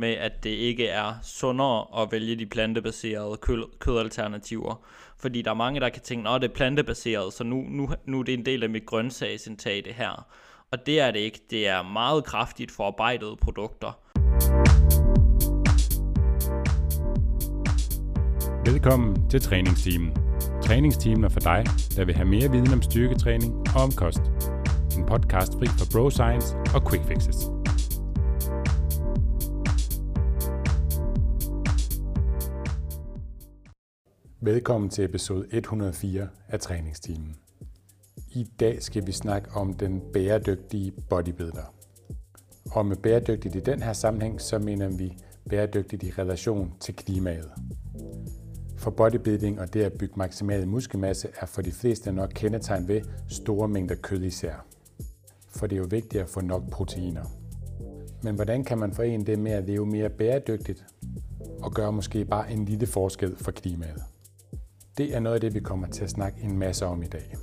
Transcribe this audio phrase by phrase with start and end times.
[0.00, 4.84] med, at det ikke er sundere at vælge de plantebaserede kød, kødalternativer.
[5.18, 8.18] Fordi der er mange, der kan tænke, at det er plantebaseret, så nu, nu, nu
[8.20, 10.26] er det en del af mit grøntsagsindtag det her.
[10.72, 11.40] Og det er det ikke.
[11.50, 13.98] Det er meget kraftigt forarbejdede produkter.
[18.70, 20.16] Velkommen til træningsteamen.
[20.62, 21.64] Træningsteamen er for dig,
[21.96, 24.22] der vil have mere viden om styrketræning og om kost.
[24.98, 27.59] En podcast fri for bro science og quick fixes.
[34.42, 37.36] Velkommen til episode 104 af Træningstimen.
[38.30, 41.74] I dag skal vi snakke om den bæredygtige bodybuilder.
[42.70, 45.16] Og med bæredygtigt i den her sammenhæng, så mener vi
[45.48, 47.50] bæredygtigt i relation til klimaet.
[48.76, 53.00] For bodybuilding og det at bygge maksimal muskelmasse er for de fleste nok kendetegn ved
[53.28, 54.66] store mængder kød især.
[55.48, 57.24] For det er jo vigtigt at få nok proteiner.
[58.22, 60.84] Men hvordan kan man forene det med at leve mere bæredygtigt
[61.62, 64.02] og gøre måske bare en lille forskel for klimaet?
[65.00, 67.36] Det er noget af det, vi kommer til at snakke en masse om i dag.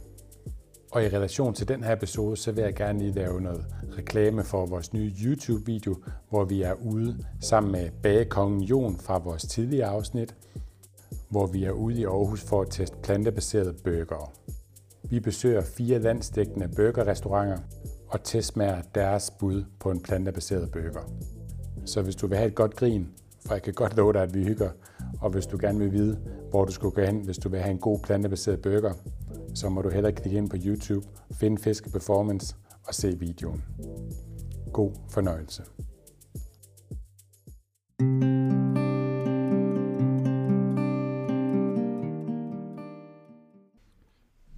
[0.92, 3.66] Og i relation til den her episode, så vil jeg gerne lige lave noget
[3.98, 5.96] reklame for vores nye YouTube-video,
[6.30, 10.36] hvor vi er ude sammen med bagekongen Jon fra vores tidligere afsnit,
[11.30, 14.30] hvor vi er ude i Aarhus for at teste plantebaserede burgere.
[15.10, 17.58] Vi besøger fire landsdækkende burgerrestauranter
[18.08, 21.12] og testmager deres bud på en plantebaseret burger.
[21.86, 23.08] Så hvis du vil have et godt grin,
[23.46, 24.70] for jeg kan godt love dig, at vi hygger,
[25.22, 26.20] og hvis du gerne vil vide,
[26.50, 28.94] hvor du skulle gå hen, hvis du vil have en god plantebaseret burger,
[29.56, 31.08] så må du hellere klikke ind på YouTube,
[31.40, 32.56] finde Fiske Performance
[32.88, 33.64] og se videoen.
[34.74, 35.64] God fornøjelse.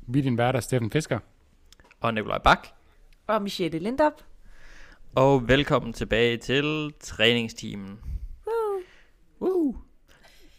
[0.07, 1.19] Vi er din værter, Steffen Fisker.
[2.01, 2.67] Og Nikolaj Bak.
[3.27, 4.13] Og Michelle Lindop.
[5.15, 7.99] Og velkommen tilbage til træningsteamen.
[8.47, 8.81] Woo.
[9.41, 9.75] Woo.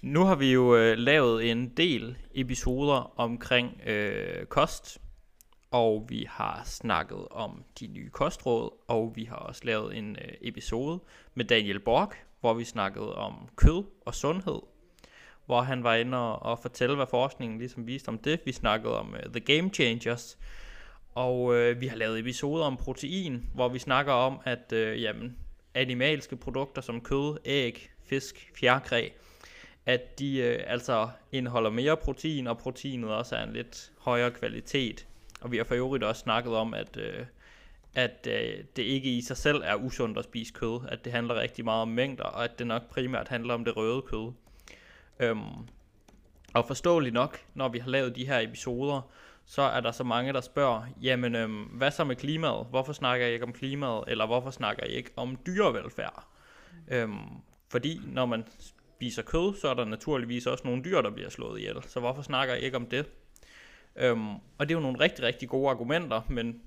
[0.03, 4.99] Nu har vi jo øh, lavet en del episoder omkring øh, kost,
[5.71, 10.33] og vi har snakket om de nye kostråd, og vi har også lavet en øh,
[10.41, 11.01] episode
[11.35, 14.61] med Daniel Borg, hvor vi snakkede om kød og sundhed,
[15.47, 18.41] hvor han var inde og, og fortælle, hvad forskningen ligesom viste om det.
[18.45, 20.39] Vi snakkede om øh, The Game Changers,
[21.15, 25.37] og øh, vi har lavet episoder om protein, hvor vi snakker om, at øh, jamen,
[25.75, 29.09] animalske produkter som kød, æg, fisk, fjerkræ,
[29.87, 35.07] at de øh, altså indeholder mere protein, og proteinet også er en lidt højere kvalitet.
[35.41, 37.27] Og vi har for øvrigt også snakket om, at, øh,
[37.95, 41.35] at øh, det ikke i sig selv er usundt at spise kød, at det handler
[41.35, 44.33] rigtig meget om mængder, og at det nok primært handler om det røde kød.
[45.21, 45.69] Øhm,
[46.55, 49.11] og forståeligt nok, når vi har lavet de her episoder,
[49.45, 52.67] så er der så mange, der spørger, jamen øhm, hvad så med klimaet?
[52.71, 54.05] Hvorfor snakker I ikke om klimaet?
[54.09, 56.25] Eller hvorfor snakker I ikke om dyrevelfærd?
[56.89, 57.19] Øhm,
[57.69, 58.45] fordi når man
[59.01, 61.77] spiser kød, så er der naturligvis også nogle dyr, der bliver slået ihjel.
[61.89, 63.07] Så hvorfor snakker jeg ikke om det?
[63.97, 66.63] Øhm, og det er jo nogle rigtig, rigtig gode argumenter, men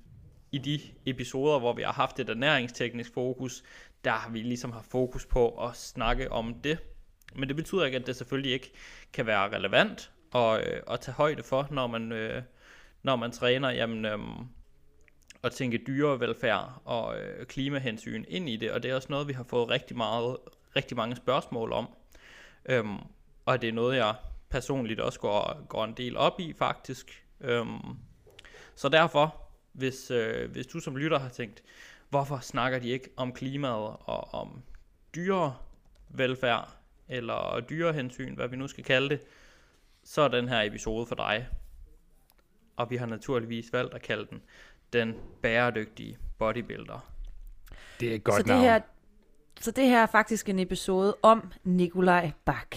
[0.52, 3.64] i de episoder, hvor vi har haft et ernæringsteknisk fokus,
[4.04, 6.78] der har vi ligesom haft fokus på at snakke om det.
[7.36, 8.72] Men det betyder ikke, at det selvfølgelig ikke
[9.12, 12.42] kan være relevant at, øh, at tage højde for, når man, øh,
[13.02, 14.18] når man træner, jamen, øh,
[15.42, 18.70] at tænke dyrevelfærd og øh, klimahensyn ind i det.
[18.70, 20.36] Og det er også noget, vi har fået rigtig, meget,
[20.76, 21.88] rigtig mange spørgsmål om.
[22.66, 22.98] Øhm,
[23.44, 24.14] og det er noget, jeg
[24.50, 27.24] personligt også går, går en del op i, faktisk.
[27.40, 27.96] Øhm,
[28.74, 29.40] så derfor,
[29.72, 31.62] hvis, øh, hvis du som lytter har tænkt,
[32.08, 34.62] hvorfor snakker de ikke om klimaet og om
[35.14, 36.76] dyrevelfærd,
[37.08, 39.20] eller dyrehensyn, hvad vi nu skal kalde det,
[40.04, 41.48] så er den her episode for dig.
[42.76, 44.42] Og vi har naturligvis valgt at kalde den
[44.92, 47.10] Den bæredygtige bodybuilder.
[48.00, 48.62] Det er et godt så det navn.
[48.62, 48.80] her,
[49.60, 52.76] så det her er faktisk en episode om Nikolaj Bak.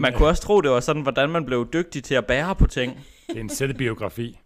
[0.00, 2.66] Man kunne også tro, det var sådan, hvordan man blev dygtig til at bære på
[2.66, 3.00] ting.
[3.28, 4.40] det er en selvbiografi.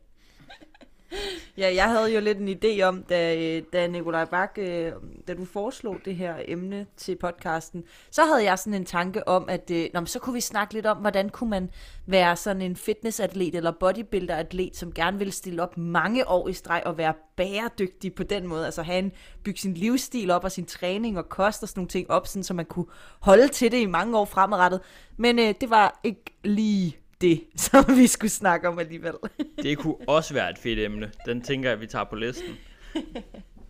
[1.58, 4.92] Ja, jeg havde jo lidt en idé om, da, da Nikolaj Bak, øh,
[5.28, 9.48] da du foreslog det her emne til podcasten, så havde jeg sådan en tanke om,
[9.48, 11.70] at øh, nå, så kunne vi snakke lidt om, hvordan kunne man
[12.06, 16.82] være sådan en fitnessatlet eller bodybuilder-atlet, som gerne vil stille op mange år i streg
[16.86, 19.12] og være bæredygtig på den måde, altså have en,
[19.44, 22.44] bygge sin livsstil op og sin træning og kost og sådan nogle ting op, sådan,
[22.44, 22.86] så man kunne
[23.20, 24.80] holde til det i mange år fremadrettet.
[25.16, 29.14] Men øh, det var ikke lige det, som vi skulle snakke om alligevel.
[29.62, 31.12] Det kunne også være et fedt emne.
[31.26, 32.56] Den tænker jeg, vi tager på listen.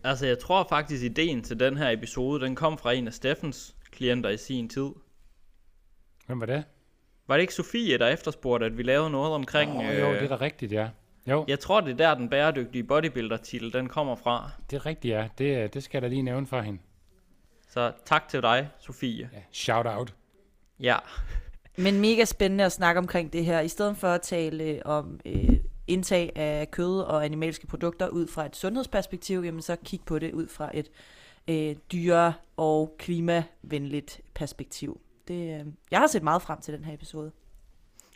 [0.03, 3.75] Altså, jeg tror faktisk, ideen til den her episode, den kom fra en af Steffens
[3.91, 4.89] klienter i sin tid.
[6.25, 6.63] Hvem var det?
[7.27, 9.71] Var det ikke Sofie, der efterspurgte, at vi lavede noget omkring...
[9.71, 10.89] Oh, jo, det er da rigtigt, ja.
[11.27, 14.49] Jo, Jeg tror, det er der, den bæredygtige bodybuilder-titel, den kommer fra.
[14.69, 15.27] det er rigtigt, ja.
[15.37, 16.79] Det, det skal jeg da lige nævne for hende.
[17.69, 19.29] Så tak til dig, Sofie.
[19.33, 20.13] Ja, shout out.
[20.79, 20.97] Ja,
[21.77, 23.59] men mega spændende at snakke omkring det her.
[23.59, 25.57] I stedet for at tale om øh,
[25.87, 30.33] indtag af kød og animalske produkter ud fra et sundhedsperspektiv, jamen så kig på det
[30.33, 30.91] ud fra et
[31.47, 35.01] øh, dyre- og klimavenligt perspektiv.
[35.27, 37.31] Det, øh, jeg har set meget frem til den her episode.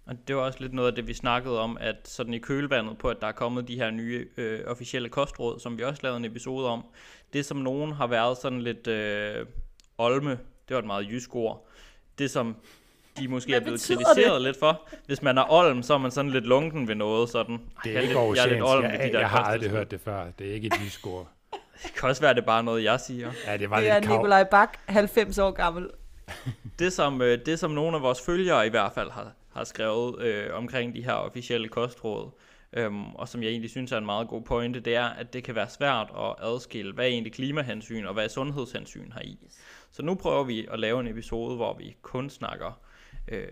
[0.05, 2.97] og det var også lidt noget af det, vi snakkede om, at sådan i kølvandet
[2.97, 6.17] på, at der er kommet de her nye øh, officielle kostråd, som vi også lavede
[6.17, 6.85] en episode om.
[7.33, 9.45] Det, som nogen har været sådan lidt øh,
[9.97, 10.31] olme,
[10.67, 11.67] det var et meget jysk ord.
[12.17, 12.55] Det, som
[13.17, 14.81] de måske Hvad er blevet kritiseret lidt for.
[15.05, 17.29] Hvis man er olm, så er man sådan lidt lunken ved noget.
[17.29, 17.53] Sådan.
[17.53, 19.29] Det Jeg er ikke lidt- jeg er lidt olm ved Jeg, de jeg, der jeg
[19.29, 20.25] har aldrig hørt det før.
[20.39, 21.27] Det er ikke et ord.
[21.83, 23.31] Det kan også være, det er bare noget, jeg siger.
[23.47, 24.17] Ja, det var Det er lidt kav.
[24.17, 25.89] Nikolaj Bak, 90 år gammel.
[26.79, 30.21] Det som, øh, det som nogle af vores følgere i hvert fald har, har skrevet
[30.21, 32.29] øh, omkring de her officielle kostråd,
[32.73, 35.43] øhm, og som jeg egentlig synes er en meget god pointe, det er, at det
[35.43, 39.37] kan være svært at adskille, hvad er egentlig klimahensyn og hvad er sundhedshensyn i.
[39.91, 42.79] Så nu prøver vi at lave en episode, hvor vi kun snakker
[43.27, 43.47] øh,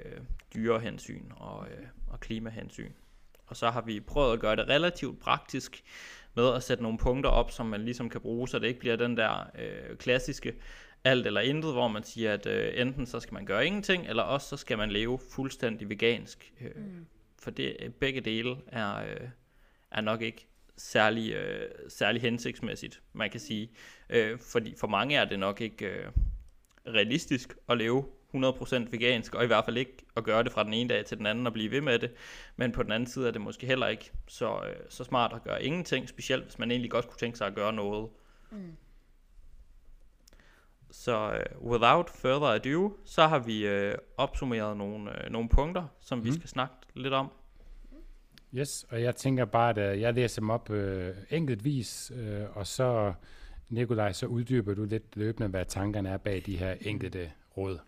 [0.54, 2.92] dyrehensyn og, øh, og klimahensyn.
[3.46, 5.84] Og så har vi prøvet at gøre det relativt praktisk
[6.36, 8.96] med at sætte nogle punkter op, som man ligesom kan bruge, så det ikke bliver
[8.96, 10.54] den der øh, klassiske
[11.04, 14.24] alt eller intet, hvor man siger, at øh, enten så skal man gøre ingenting, eller
[14.24, 16.54] også så skal man leve fuldstændig vegansk.
[16.62, 17.06] Øh, mm.
[17.40, 19.30] For det, begge dele er, øh,
[19.92, 20.48] er nok ikke
[20.78, 23.72] særlig, øh, særlig hensigtsmæssigt, man kan sige.
[24.10, 26.12] Øh, fordi for mange er det nok ikke øh,
[26.88, 30.74] realistisk at leve 100% vegansk, og i hvert fald ikke at gøre det fra den
[30.74, 32.12] ene dag til den anden og blive ved med det.
[32.56, 35.44] Men på den anden side er det måske heller ikke så, øh, så smart at
[35.44, 38.10] gøre ingenting, specielt hvis man egentlig godt kunne tænke sig at gøre noget.
[38.52, 38.76] Mm.
[40.92, 46.18] Så uh, without further ado, så har vi uh, opsummeret nogle, uh, nogle punkter, som
[46.18, 46.26] mm.
[46.26, 47.32] vi skal snakke lidt om.
[48.56, 52.68] Yes, og jeg tænker bare, at øh, jeg læser dem op øh, enkeltvis, øh, og
[52.68, 53.14] så,
[53.70, 57.80] Nikolaj, så uddyber du lidt løbende, hvad tankerne er bag de her enkelte råd.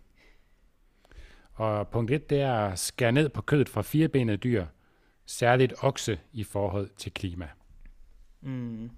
[1.56, 4.66] Og punkt 1, det er at skære ned på kødet fra firebenede dyr,
[5.26, 7.48] særligt okse i forhold til klima.
[8.40, 8.90] Mm.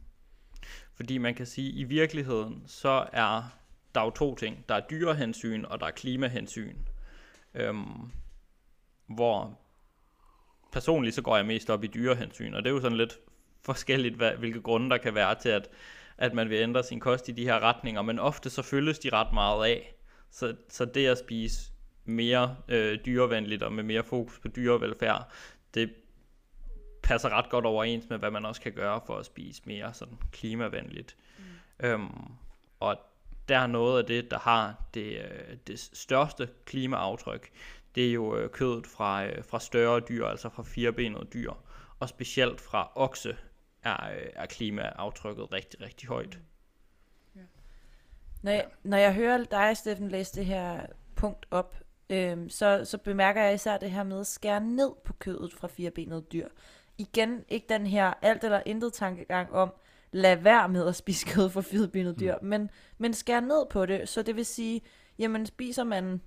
[0.95, 3.43] Fordi man kan sige, at i virkeligheden, så er
[3.95, 4.65] der jo to ting.
[4.69, 6.77] Der er dyrehensyn, og der er klimahensyn.
[7.55, 8.11] Øhm,
[9.07, 9.59] hvor
[10.73, 13.19] personligt så går jeg mest op i dyrehensyn, og det er jo sådan lidt
[13.63, 15.69] forskelligt, hvad, hvilke grunde der kan være til, at,
[16.19, 19.09] at man vil ændre sin kost i de her retninger, men ofte så følges de
[19.13, 19.95] ret meget af.
[20.31, 21.73] Så, så det at spise
[22.09, 25.29] mere øh, dyrevenligt og med mere fokus på dyrevelfærd,
[25.75, 25.95] det
[27.03, 30.19] passer ret godt overens med, hvad man også kan gøre for at spise mere sådan
[30.33, 31.17] klimavenligt.
[31.39, 31.87] Mm.
[31.87, 32.33] Øhm,
[32.81, 32.97] og
[33.49, 37.51] der er noget af det, der har det, øh, det største klimaaftryk,
[37.95, 41.53] det er jo øh, kødet fra, øh, fra større dyr, altså fra firebenede dyr.
[42.01, 43.37] Og specielt fra okse
[43.83, 43.97] er,
[44.35, 46.39] er klimaaftrykket rigtig, rigtig højt.
[48.43, 51.77] Når jeg, når jeg hører dig, Steffen, læse det her punkt op,
[52.11, 55.69] øhm, så, så bemærker jeg især det her med at skære ned på kødet fra
[55.69, 56.49] firebenede dyr.
[56.99, 59.73] Igen, ikke den her alt eller intet tankegang om,
[60.13, 62.49] lad være med at spise kød fra firebenede dyr, mm.
[62.49, 64.81] men, men skære ned på det, så det vil sige,
[65.19, 66.21] jamen spiser man,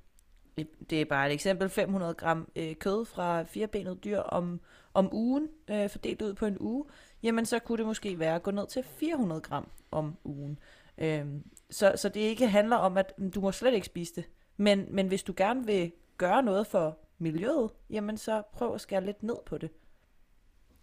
[0.89, 4.61] det er bare et eksempel, 500 gram øh, kød fra firebenede dyr om,
[4.93, 6.85] om ugen, øh, fordelt ud på en uge,
[7.23, 10.59] jamen så kunne det måske være at gå ned til 400 gram om ugen.
[10.97, 14.25] Øhm, så, så det ikke handler om, at du må slet ikke spise det.
[14.57, 19.05] Men, men hvis du gerne vil gøre noget for miljøet, jamen så prøv at skære
[19.05, 19.69] lidt ned på det.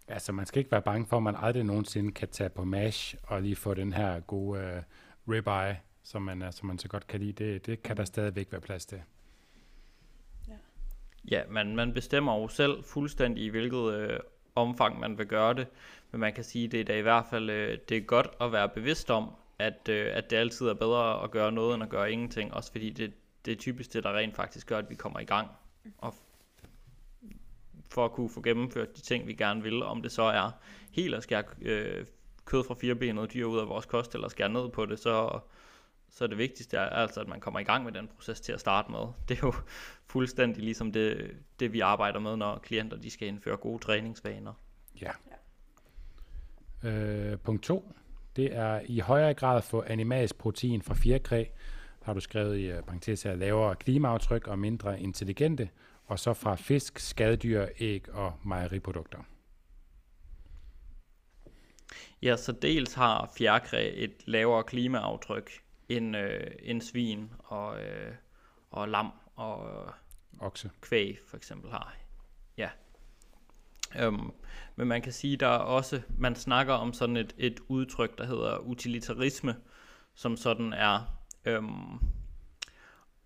[0.07, 3.15] Altså, man skal ikke være bange for, at man aldrig nogensinde kan tage på MASH
[3.23, 7.07] og lige få den her gode uh, ribeye, som man, uh, som man så godt
[7.07, 7.31] kan lide.
[7.31, 9.01] Det, det kan der stadigvæk være plads til.
[11.31, 14.19] Ja, man, man bestemmer jo selv fuldstændig i hvilket øh,
[14.55, 15.67] omfang man vil gøre det,
[16.11, 18.51] men man kan sige, det er da i hvert fald øh, det er godt at
[18.51, 21.89] være bevidst om, at, øh, at det altid er bedre at gøre noget end at
[21.89, 23.13] gøre ingenting, også fordi det,
[23.45, 25.49] det er typisk det, der rent faktisk gør, at vi kommer i gang,
[25.97, 26.15] og
[27.89, 30.51] for at kunne få gennemført de ting, vi gerne vil, om det så er
[30.91, 32.05] helt at skære øh,
[32.45, 35.39] kød fra firebenede dyr ud af vores kost, eller skære ned på det, så,
[36.09, 38.59] så det vigtigste er altså, at man kommer i gang med den proces til at
[38.59, 38.99] starte med.
[39.27, 39.53] Det er jo
[40.05, 44.53] fuldstændig ligesom det, det vi arbejder med, når klienter de skal indføre gode træningsvaner.
[45.01, 45.11] Ja.
[46.83, 47.93] Øh, punkt 2.
[48.35, 51.45] Det er i højere grad at få animalsk protein fra fjerkræ,
[52.01, 55.69] har du skrevet i uh, parentes her, lavere klimaaftryk og mindre intelligente,
[56.05, 59.19] og så fra fisk, skadedyr, æg og mejeriprodukter.
[62.21, 65.51] Ja, så dels har fjerkræ et lavere klimaaftryk
[65.89, 68.13] end, øh, end svin og, øh,
[68.71, 69.85] og lam og
[70.39, 70.69] Okse.
[70.81, 71.95] kvæg for eksempel har.
[72.57, 72.69] Ja.
[73.99, 74.31] Øhm,
[74.75, 78.25] men man kan sige, der er også, man snakker om sådan et, et udtryk, der
[78.25, 79.55] hedder utilitarisme,
[80.15, 81.18] som sådan er,
[81.49, 81.99] øhm,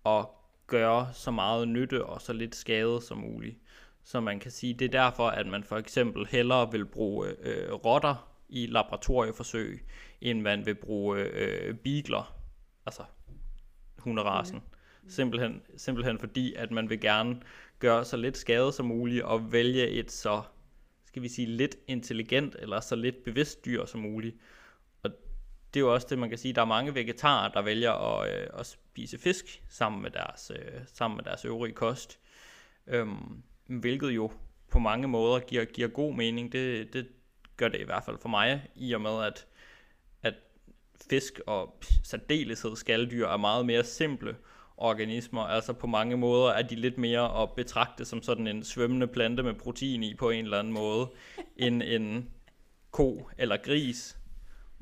[0.04, 0.34] og
[0.66, 3.58] gøre så meget nytte og så lidt skade som muligt.
[4.04, 7.72] Så man kan sige, det er derfor, at man for eksempel hellere vil bruge øh,
[7.72, 9.86] rotter i laboratorieforsøg,
[10.20, 12.36] end man vil bruge øh, beagler,
[12.86, 13.02] altså
[13.98, 14.56] hunderasen.
[15.02, 15.10] Mm.
[15.10, 17.40] Simpelthen, simpelthen fordi, at man vil gerne
[17.78, 20.42] gøre så lidt skade som muligt og vælge et så,
[21.04, 24.36] skal vi sige, lidt intelligent eller så lidt bevidst dyr som muligt.
[25.74, 28.40] Det er jo også det, man kan sige, der er mange vegetarer, der vælger at,
[28.40, 32.18] øh, at spise fisk sammen med deres, øh, sammen med deres øvrige kost.
[32.86, 34.30] Øhm, hvilket jo
[34.70, 36.52] på mange måder giver, giver god mening.
[36.52, 37.08] Det, det
[37.56, 39.46] gør det i hvert fald for mig, i og med at,
[40.22, 40.34] at
[41.10, 44.36] fisk og særdeleshed skalddyr er meget mere simple
[44.76, 45.42] organismer.
[45.42, 49.42] Altså på mange måder er de lidt mere at betragte som sådan en svømmende plante
[49.42, 51.10] med protein i på en eller anden måde,
[51.56, 52.30] end en
[52.90, 54.18] ko eller gris,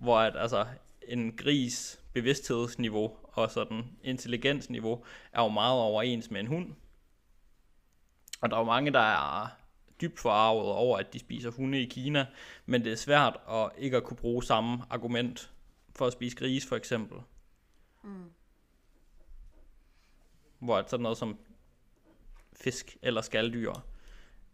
[0.02, 0.66] hvor at, altså,
[1.08, 6.74] en gris bevidsthedsniveau og sådan intelligensniveau er jo meget overens med en hund.
[8.40, 9.48] Og der er jo mange, der er
[10.00, 12.26] dybt forarvet over, at de spiser hunde i Kina,
[12.66, 15.50] men det er svært at ikke at kunne bruge samme argument
[15.96, 17.18] for at spise gris for eksempel.
[18.02, 18.30] Mm.
[20.58, 21.38] Hvor sådan noget som
[22.52, 23.72] fisk eller skalddyr,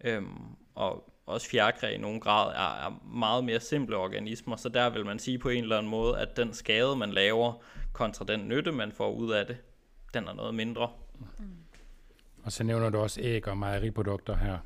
[0.00, 4.90] øhm, og også fjerkræ i nogen grad, er, er meget mere simple organismer, så der
[4.90, 8.49] vil man sige på en eller anden måde, at den skade, man laver, kontra den
[8.49, 9.56] nytte, man får ud af det,
[10.14, 10.90] den er noget mindre.
[11.38, 11.44] Mm.
[12.44, 14.58] Og så nævner du også æg og mejeriprodukter her.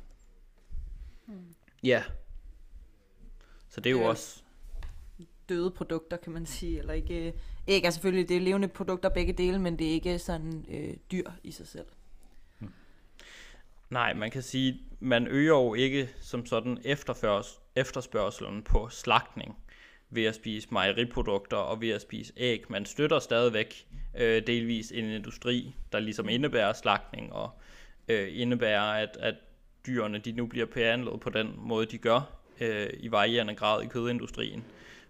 [1.27, 1.55] Mm.
[1.83, 2.03] Ja.
[3.69, 4.43] Så det er jo øh, også...
[5.49, 7.33] Døde produkter, kan man sige, eller ikke...
[7.67, 10.93] Æg er selvfølgelig, det er levende produkter begge dele, men det er ikke sådan øh,
[11.11, 11.85] dyr i sig selv.
[13.93, 16.77] Nej, man kan sige, man øger jo ikke som sådan
[17.75, 19.57] efterspørgselen på slagtning
[20.09, 22.63] ved at spise mejeriprodukter og ved at spise æg.
[22.69, 27.49] Man støtter stadigvæk øh, delvis en industri, der ligesom indebærer slagtning og
[28.07, 29.35] øh, indebærer, at, at
[29.87, 32.21] dyrene de nu bliver behandlet på den måde, de gør
[32.59, 34.63] øh, i varierende grad i kødindustrien.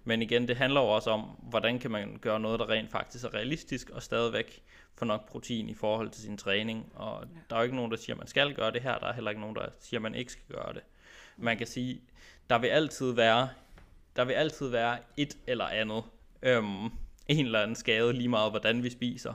[0.03, 3.25] Men igen, det handler jo også om, hvordan kan man gøre noget, der rent faktisk
[3.25, 4.63] er realistisk og stadigvæk
[4.95, 6.91] få nok protein i forhold til sin træning.
[6.95, 7.39] Og ja.
[7.49, 8.97] der er jo ikke nogen, der siger, at man skal gøre det her.
[8.97, 10.81] Der er heller ikke nogen, der siger, at man ikke skal gøre det.
[11.37, 12.01] Man kan sige,
[12.49, 13.49] der vil altid være,
[14.15, 16.03] der vil altid være et eller andet,
[16.41, 16.85] øhm,
[17.27, 19.33] en eller anden skade, lige meget hvordan vi spiser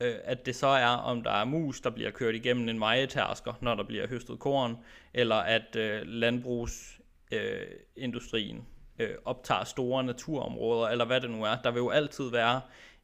[0.00, 3.52] øh, at det så er, om der er mus, der bliver kørt igennem en mejetærsker,
[3.60, 4.76] når der bliver høstet korn,
[5.14, 8.66] eller at øh, landbrugsindustrien
[8.98, 11.56] øh, øh, optager store naturområder, eller hvad det nu er.
[11.64, 12.60] Der vil jo altid være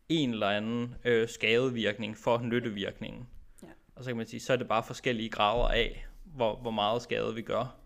[0.08, 3.28] en eller anden øh, skadevirkning for nyttevirkningen.
[3.62, 3.68] Ja.
[3.94, 7.02] Og så kan man sige, så er det bare forskellige grader af, hvor, hvor meget
[7.02, 7.76] skade vi gør.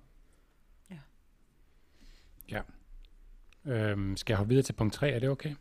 [0.91, 0.99] Ja.
[2.51, 2.63] Ja.
[3.73, 5.11] Øhm, skal jeg hoppe videre til punkt 3?
[5.11, 5.55] Er det okay?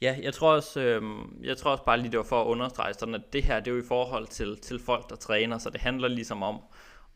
[0.00, 1.02] Ja, jeg tror også, øh,
[1.42, 3.70] jeg tror også bare lige, det var for at understrege sådan, at det her, det
[3.70, 6.60] er jo i forhold til, til folk, der træner, så det handler ligesom om,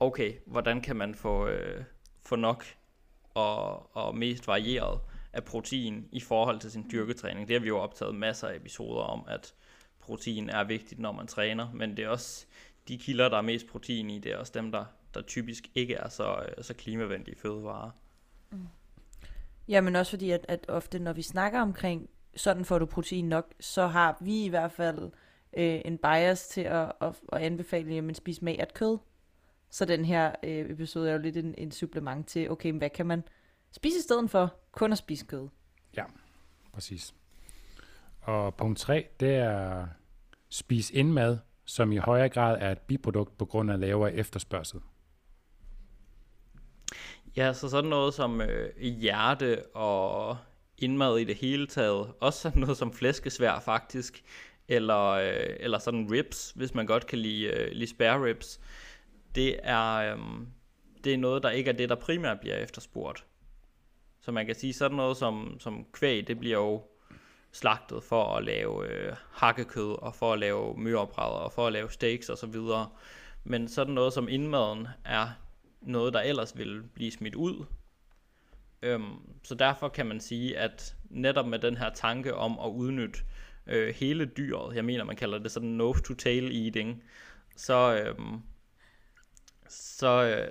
[0.01, 1.85] okay, hvordan kan man få, øh,
[2.27, 2.65] få nok
[3.35, 5.01] og, og mest varieret
[5.33, 7.49] af protein i forhold til sin dyrketræning.
[7.49, 9.55] Det har vi jo optaget masser af episoder om, at
[10.01, 12.47] protein er vigtigt, når man træner, men det er også
[12.89, 14.85] de kilder, der er mest protein i, det er også dem, der,
[15.15, 17.91] der typisk ikke er så, øh, så klimavenlige fødevarer.
[18.51, 18.67] Mm.
[19.69, 23.29] Ja, men også fordi, at, at ofte når vi snakker omkring sådan får du protein
[23.29, 25.11] nok, så har vi i hvert fald
[25.57, 28.99] øh, en bias til at, at, at anbefale, at man spiser magert kød.
[29.71, 33.07] Så den her øh, episode er jo lidt en, en supplement til, okay, hvad kan
[33.07, 33.23] man
[33.71, 35.49] spise i stedet for kun at spise kød?
[35.97, 36.05] Ja,
[36.73, 37.15] præcis.
[38.21, 39.87] Og punkt 3, det er
[40.49, 44.81] spis indmad, som i højere grad er et biprodukt på grund af lavere efterspørgsel.
[47.37, 50.37] Ja, så sådan noget som øh, hjerte og
[50.79, 52.13] indmad i det hele taget.
[52.21, 54.25] Også sådan noget som flæskesvær faktisk,
[54.69, 58.61] eller, øh, eller sådan ribs, hvis man godt kan lide, øh, lide spare ribs.
[59.35, 60.19] Det er, øh,
[61.05, 63.27] det er noget, der ikke er det, der primært bliver efterspurgt.
[64.23, 66.83] Så man kan sige sådan noget som, som kvæg, det bliver jo
[67.53, 71.91] slagtet for at lave øh, hakkekød, og for at lave myrebrædder, og for at lave
[71.91, 72.57] steaks osv.
[73.45, 75.29] Men sådan noget som indmaden er
[75.81, 77.65] noget, der ellers ville blive smidt ud,
[78.83, 83.19] Øhm, så derfor kan man sige, at netop med den her tanke om at udnytte
[83.67, 87.03] øh, hele dyret, jeg mener man kalder det sådan nose to tail eating,
[87.57, 88.41] så, øhm,
[89.69, 90.49] så, øh,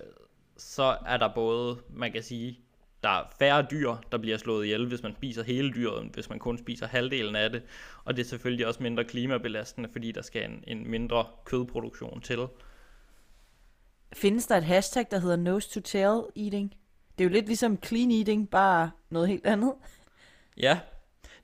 [0.57, 2.59] så er der både, man kan sige,
[3.03, 6.29] der er færre dyr, der bliver slået ihjel, hvis man spiser hele dyret, end hvis
[6.29, 7.63] man kun spiser halvdelen af det.
[8.03, 12.47] Og det er selvfølgelig også mindre klimabelastende, fordi der skal en, en mindre kødproduktion til.
[14.13, 16.75] Findes der et hashtag, der hedder nose to tail eating?
[17.17, 19.73] Det er jo lidt ligesom clean eating, bare noget helt andet.
[20.57, 20.79] Ja,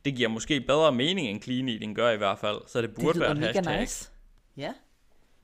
[0.06, 3.14] Det giver måske bedre mening, end clean eating gør i hvert fald, så det burde
[3.14, 4.12] det være et mega hashtag, nice.
[4.58, 4.74] Ja.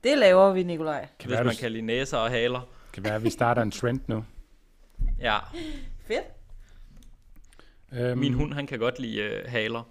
[0.04, 1.00] Det laver vi, Nikolaj.
[1.18, 2.60] Kan hvis være, man du- kan lide næser og haler.
[2.92, 4.24] kan være, at vi starter en trend nu.
[5.20, 5.38] Ja,
[6.06, 6.24] Fedt.
[7.92, 9.82] Øhm, min hund, han kan godt lide øh, haler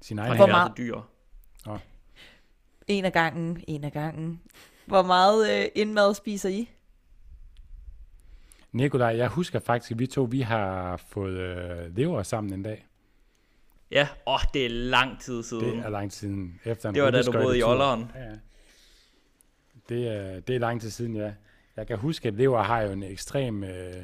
[0.00, 1.00] Sin egen Hvor diverse meget- dyr.
[2.86, 4.40] En af gangen, en af gangen.
[4.86, 6.68] Hvor meget øh, indmad spiser I?
[8.72, 12.86] Nikolaj, jeg husker faktisk, at vi to vi har fået øh, lever sammen en dag.
[13.90, 15.64] Ja, åh, det er lang tid siden.
[15.64, 16.60] Det er lang tid siden.
[16.64, 17.60] Efter en Det var da du boede i.
[17.60, 18.36] Ja, ja.
[19.88, 21.32] Det er, det er lang tid siden, ja.
[21.76, 23.94] Jeg kan huske, at lever har jo en ekstrem øh,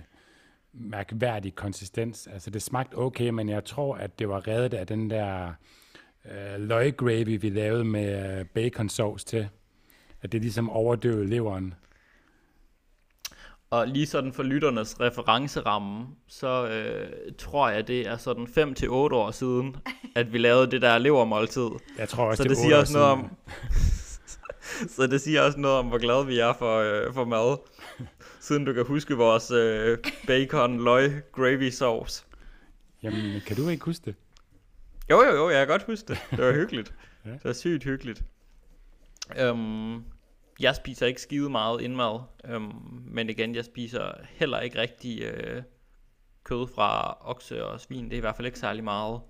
[0.72, 2.26] mærkværdig konsistens.
[2.32, 5.52] Altså, det smagte okay, men jeg tror, at det var reddet af den der
[6.24, 9.48] øh, løggravy, vi lavede med øh, baconsauce til.
[10.22, 11.74] At det ligesom overdøvede leveren.
[13.70, 18.88] Og lige sådan for lytternes referenceramme, så øh, tror jeg, det er sådan 5 til
[18.90, 19.76] otte år siden,
[20.16, 21.68] at vi lavede det der levermåltid.
[21.98, 23.30] Jeg tror også, Så det er siger otte år også noget siden.
[24.80, 27.56] om, så det siger også noget om, hvor glade vi er for, øh, for mad.
[28.50, 32.24] Siden du kan huske vores øh, bacon løg gravy sauce.
[33.02, 34.14] Jamen, kan du ikke huske det?
[35.10, 36.18] Jo, jo, jo, jeg kan godt huske det.
[36.30, 36.94] Det var hyggeligt.
[37.24, 37.30] Ja.
[37.30, 38.24] Det var sygt hyggeligt.
[39.50, 40.04] Um,
[40.60, 42.20] jeg spiser ikke skide meget indmad,
[42.54, 45.62] um, men igen, jeg spiser heller ikke rigtig øh,
[46.44, 48.04] kød fra okse og svin.
[48.04, 49.20] Det er i hvert fald ikke særlig meget.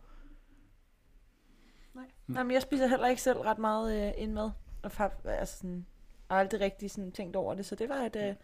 [2.26, 4.50] Nej, men jeg spiser heller ikke selv ret meget øh, indmad.
[4.82, 4.90] Og
[5.24, 5.86] altså sådan,
[6.28, 8.34] jeg har aldrig rigtig sådan tænkt over det, så det var et, øh,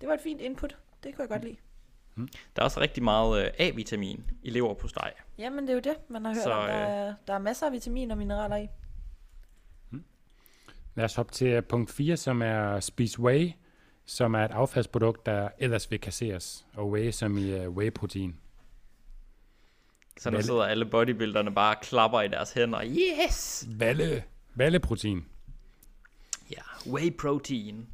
[0.00, 0.76] det var et fint input.
[1.02, 1.56] Det kunne jeg godt lide.
[2.56, 5.12] Der er også rigtig meget øh, A-vitamin i lever på steg.
[5.38, 6.68] Jamen, det er jo det, man har hørt Så, om.
[6.68, 8.68] Der, øh, er, der er masser af vitamin og mineraler i.
[10.94, 13.50] Lad os hoppe til punkt 4, som er Spise Whey,
[14.06, 16.66] som er et affaldsprodukt, der ellers vil kasseres.
[16.74, 18.36] Og whey som i whey-protein.
[20.18, 22.82] Så nu sidder alle bodybuilderne bare og klapper i deres hænder.
[22.84, 23.68] Yes!
[23.68, 24.22] Valle.
[24.54, 25.24] Valleprotein.
[26.50, 27.86] Ja, whey protein.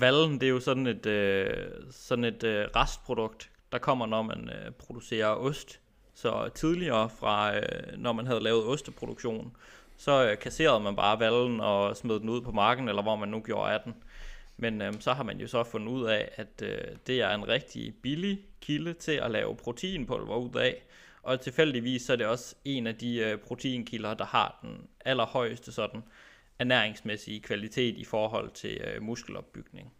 [0.00, 4.50] Vallen, det er jo sådan et, øh, sådan et øh, restprodukt, der kommer, når man
[4.50, 5.80] øh, producerer ost.
[6.14, 7.62] Så tidligere fra, øh,
[7.98, 9.56] når man havde lavet osteproduktion,
[9.96, 13.28] så øh, kasserede man bare vallen og smed den ud på marken, eller hvor man
[13.28, 13.94] nu gjorde af den.
[14.56, 17.48] Men øh, så har man jo så fundet ud af, at øh, det er en
[17.48, 20.82] rigtig billig kilde til at lave proteinpulver ud af.
[21.22, 25.72] Og tilfældigvis så er det også en af de øh, proteinkilder, der har den allerhøjeste
[25.72, 26.02] sådan
[26.64, 29.92] ernæringsmæssige kvalitet i forhold til øh, muskelopbygning.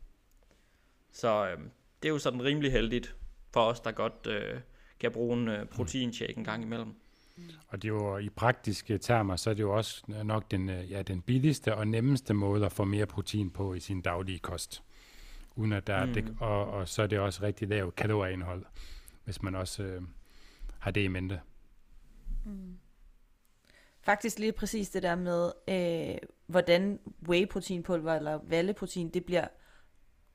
[1.12, 1.58] Så øh,
[2.02, 3.16] det er jo sådan rimelig heldigt
[3.52, 4.60] for os, der godt øh,
[5.00, 6.94] kan bruge en øh, proteinshake en gang imellem.
[7.68, 10.90] Og det er jo i praktiske termer, så er det jo også nok den, øh,
[10.90, 14.82] ja, den billigste og nemmeste måde at få mere protein på i sin daglige kost.
[15.56, 16.12] Uden at der mm.
[16.12, 18.64] det, og, og så er det også rigtig lavt kalorieindhold,
[19.24, 20.02] hvis man også øh,
[20.78, 21.40] har det i mente.
[24.02, 29.46] Faktisk lige præcis det der med, øh, hvordan whey-proteinpulver eller valleprotein, det bliver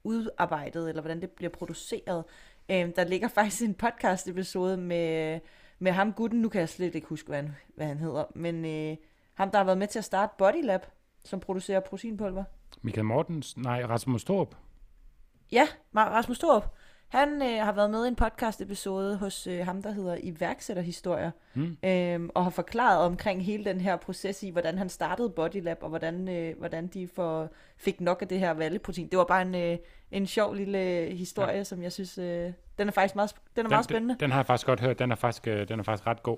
[0.04, 2.24] udarbejdet, eller hvordan det bliver produceret.
[2.72, 5.39] Øh, der ligger faktisk en podcast-episode med,
[5.80, 8.65] med ham gutten, nu kan jeg slet ikke huske, hvad han, hvad han hedder, men
[8.65, 8.98] øh,
[9.34, 10.82] ham, der har været med til at starte Bodylab,
[11.24, 12.43] som producerer proteinpulver.
[12.82, 14.56] Michael Mortens, nej, Rasmus Torp.
[15.52, 16.76] Ja, Rasmus Thorup.
[17.10, 21.78] Han øh, har været med i en podcast-episode hos øh, ham, der hedder Iværksætterhistorier, Mm.
[21.84, 25.89] øhm, og har forklaret omkring hele den her proces i, hvordan han startede Bodylab, og
[25.89, 29.08] hvordan, øh, hvordan de får, fik nok af det her valleprotein.
[29.10, 29.78] Det var bare en, øh,
[30.12, 31.63] en sjov lille historie, ja.
[31.63, 34.13] som jeg synes, øh, den er faktisk meget, den er meget spændende.
[34.13, 35.00] Den, den har jeg faktisk godt hørt.
[35.00, 36.38] Den er faktisk, øh, den er faktisk ret god.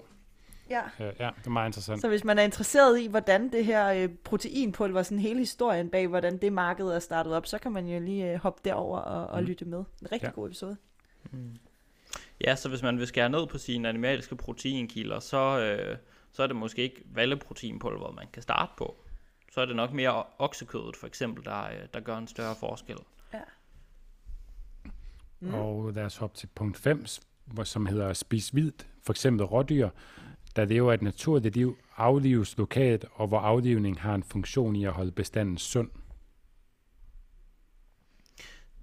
[0.72, 1.06] Ja.
[1.08, 2.02] Øh, ja, det er meget interessant.
[2.02, 6.08] Så hvis man er interesseret i, hvordan det her øh, proteinpulver, sådan hele historien bag,
[6.08, 9.28] hvordan det marked er startet op, så kan man jo lige øh, hoppe derover og,
[9.28, 9.46] og Mm.
[9.48, 9.80] lytte med.
[9.80, 10.32] En rigtig Ja.
[10.32, 10.78] god episode.
[12.42, 15.98] Ja, så hvis man vil skære ned på sine animalske proteinkilder, så, øh,
[16.32, 18.96] så er det måske ikke valleproteinpulver, man kan starte på.
[19.52, 22.98] Så er det nok mere oksekødet for eksempel, der, øh, der gør en større forskel.
[25.40, 25.54] Mm.
[25.54, 27.06] Og lad os hoppe til punkt 5,
[27.64, 28.88] som hedder Spis vildt.
[29.04, 29.90] For eksempel rådyr,
[30.56, 34.92] der lever et naturligt liv, aflives lokalt, og hvor aflivning har en funktion i at
[34.92, 35.90] holde bestanden sund.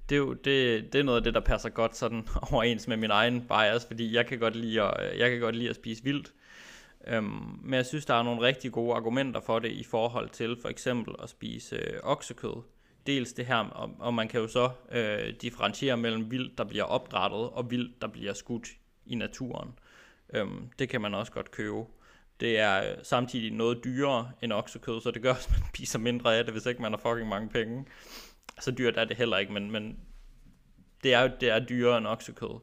[0.09, 2.97] det er jo det, det er noget af det, der passer godt sådan overens med
[2.97, 5.77] min egen bias, fordi jeg kan godt lide at, øh, jeg kan godt lide at
[5.77, 6.33] spise vildt.
[7.07, 10.57] Øhm, men jeg synes, der er nogle rigtig gode argumenter for det i forhold til
[10.63, 12.63] for eksempel at spise øh, oksekød.
[13.07, 16.85] Dels det her, og, og man kan jo så øh, differentiere mellem vildt, der bliver
[16.85, 18.69] opdrættet, og vildt, der bliver skudt
[19.07, 19.69] i naturen.
[20.35, 21.85] Øhm, det kan man også godt købe.
[22.41, 26.37] Det er øh, samtidig noget dyrere end oksekød, så det gør, at man spiser mindre
[26.37, 27.87] af det, hvis ikke man har fucking mange penge.
[28.61, 29.99] Så dyrt er det heller ikke, men, men
[31.03, 32.61] det er jo det er dyrere end oksekød.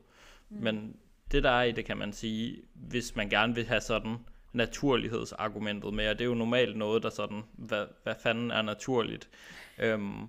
[0.49, 0.63] Mm.
[0.63, 0.97] Men
[1.31, 4.17] det der er i det, kan man sige, hvis man gerne vil have sådan
[4.53, 9.29] naturlighedsargumentet med, og det er jo normalt noget, der sådan, hvad, hvad fanden er naturligt.
[9.77, 10.27] Øhm,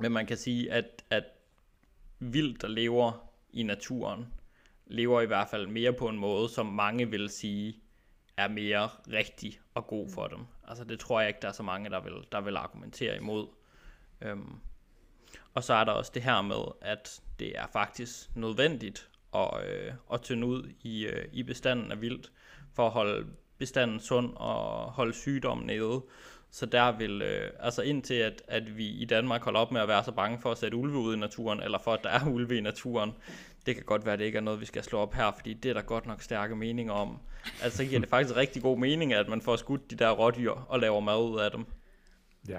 [0.00, 1.24] men man kan sige, at, at
[2.18, 4.26] vildt, der lever i naturen,
[4.86, 7.76] lever i hvert fald mere på en måde, som mange vil sige,
[8.36, 10.38] er mere rigtig og god for dem.
[10.68, 13.46] Altså det tror jeg ikke, der er så mange, der vil, der vil argumentere imod.
[14.20, 14.58] Øhm,
[15.54, 19.92] og så er der også det her med, at det er faktisk nødvendigt at, øh,
[20.12, 22.32] at tynde ud i, øh, i bestanden af vildt,
[22.74, 23.26] for at holde
[23.58, 26.02] bestanden sund og holde sygdommen nede.
[26.50, 29.88] Så der vil, øh, altså indtil at, at vi i Danmark holder op med at
[29.88, 32.28] være så bange for at sætte ulve ud i naturen, eller for at der er
[32.28, 33.12] ulve i naturen,
[33.66, 35.54] det kan godt være, at det ikke er noget, vi skal slå op her, fordi
[35.54, 37.18] det er der godt nok stærke meninger om.
[37.62, 40.50] Altså så giver det faktisk rigtig god mening, at man får skudt de der rådyr
[40.50, 41.66] og laver mad ud af dem.
[42.48, 42.58] Ja.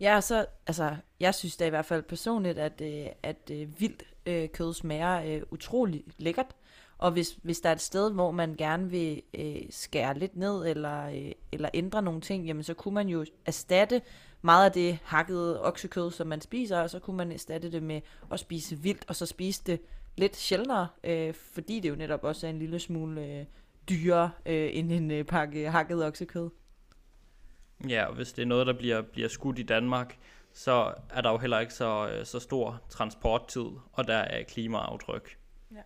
[0.00, 4.02] Ja, så, altså, jeg synes da i hvert fald personligt, at, øh, at øh, vildt
[4.26, 6.56] øh, kød smager øh, utrolig lækkert.
[6.98, 10.66] Og hvis, hvis der er et sted, hvor man gerne vil øh, skære lidt ned
[10.66, 14.02] eller, øh, eller ændre nogle ting, jamen så kunne man jo erstatte
[14.42, 18.00] meget af det hakkede oksekød, som man spiser, og så kunne man erstatte det med
[18.32, 19.80] at spise vildt, og så spise det
[20.16, 23.44] lidt sjældnere, øh, fordi det jo netop også er en lille smule øh,
[23.88, 26.50] dyrere øh, end en øh, pakke hakket oksekød.
[27.88, 30.18] Ja, og hvis det er noget, der bliver, bliver skudt i Danmark,
[30.52, 35.38] så er der jo heller ikke så, øh, så stor transporttid, og der er klimaaftryk.
[35.72, 35.80] Ja.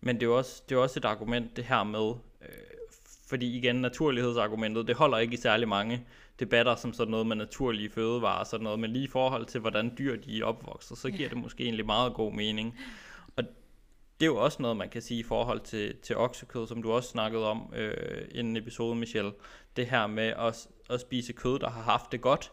[0.00, 2.48] Men det er jo også, det er også et argument, det her med, øh,
[3.28, 6.06] fordi igen, naturlighedsargumentet, det holder ikke i særlig mange
[6.40, 9.60] debatter, som sådan noget med naturlige fødevarer og sådan noget, men lige i forhold til,
[9.60, 12.78] hvordan dyr de er opvokset, så giver det måske egentlig meget god mening.
[13.36, 13.44] Og
[14.20, 16.92] det er jo også noget, man kan sige i forhold til, til oksekød, som du
[16.92, 19.32] også snakkede om øh, inden episoden, Michelle.
[19.76, 22.52] Det her med at, at spise kød, der har haft det godt.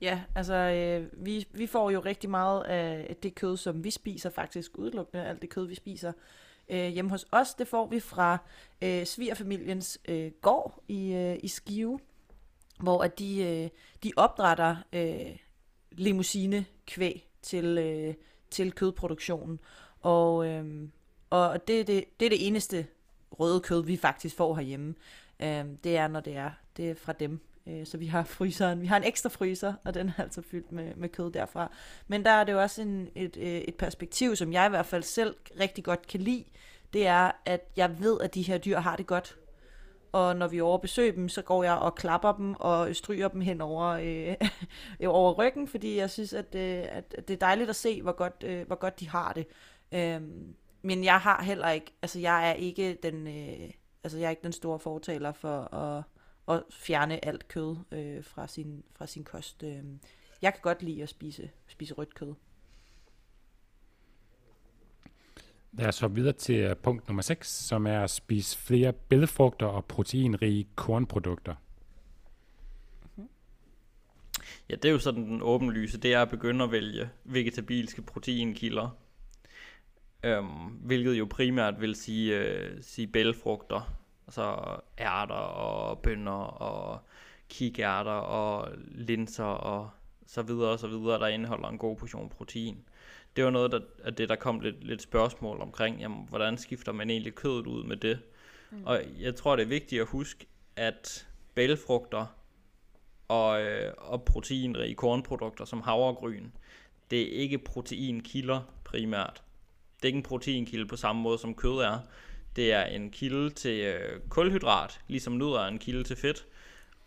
[0.00, 4.30] Ja, altså øh, vi, vi får jo rigtig meget af det kød, som vi spiser,
[4.30, 6.12] faktisk udelukkende alt det kød, vi spiser
[6.70, 7.54] øh, hjemme hos os.
[7.54, 8.38] Det får vi fra
[8.82, 11.98] øh, svigerfamiliens øh, gård i, øh, i Skive,
[12.80, 13.70] hvor at de, øh,
[14.02, 15.36] de opdrætter øh,
[15.92, 18.14] limousine kvæg til, øh,
[18.50, 19.60] til kødproduktionen.
[20.00, 20.88] Og, øh,
[21.30, 22.86] og det, det, det er det eneste
[23.40, 24.94] røde kød, vi faktisk får herhjemme.
[25.40, 27.40] Øh, det er, når det er, det er fra dem.
[27.68, 30.72] Øh, så vi har fryseren, vi har en ekstra fryser, og den er altså fyldt
[30.72, 31.72] med, med kød derfra.
[32.06, 34.86] Men der er det jo også en, et, øh, et perspektiv, som jeg i hvert
[34.86, 36.44] fald selv rigtig godt kan lide.
[36.92, 39.36] Det er, at jeg ved, at de her dyr har det godt.
[40.12, 43.60] Og når vi overbesøger dem, så går jeg og klapper dem og stryger dem hen
[43.60, 44.34] over, øh,
[45.14, 48.44] over ryggen, fordi jeg synes, at, øh, at det er dejligt at se, hvor godt,
[48.46, 49.46] øh, hvor godt de har det.
[49.94, 50.22] Øh,
[50.82, 53.70] men jeg har heller ikke, altså jeg er ikke den, øh,
[54.04, 56.02] altså jeg er ikke den store fortaler for at
[56.48, 59.62] og fjerne alt kød øh, fra, sin, fra sin kost.
[59.62, 59.82] Øh.
[60.42, 62.34] Jeg kan godt lide at spise, spise rødt kød.
[65.72, 69.66] Lad os hoppe videre til øh, punkt nummer 6, som er at spise flere bælfrugter
[69.66, 71.54] og proteinrige kornprodukter.
[74.68, 78.96] Ja, det er jo sådan den åbenlyse, det er at begynde at vælge vegetabilske proteinkilder.
[80.22, 83.97] Øhm, hvilket jo primært vil sige, øh, sige bælfrugter,
[84.28, 87.00] Altså ærter og bønner og
[87.48, 89.90] kikærter og linser og
[90.26, 92.84] så videre og så videre, der indeholder en god portion protein.
[93.36, 96.92] Det var noget der, af det, der kom lidt, lidt spørgsmål omkring, jamen, hvordan skifter
[96.92, 98.18] man egentlig kødet ud med det?
[98.70, 98.84] Mm.
[98.84, 102.26] Og jeg tror, det er vigtigt at huske, at bælfrugter
[103.28, 106.46] og, øh, og proteinrige kornprodukter som havregryn,
[107.10, 109.42] det er ikke proteinkilder primært.
[109.96, 111.98] Det er ikke en proteinkilde på samme måde som kød er.
[112.58, 116.46] Det er en kilde til øh, kulhydrat, ligesom nødder er en kilde til fedt.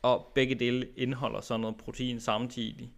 [0.02, 2.94] Og begge dele indeholder sådan noget protein samtidig.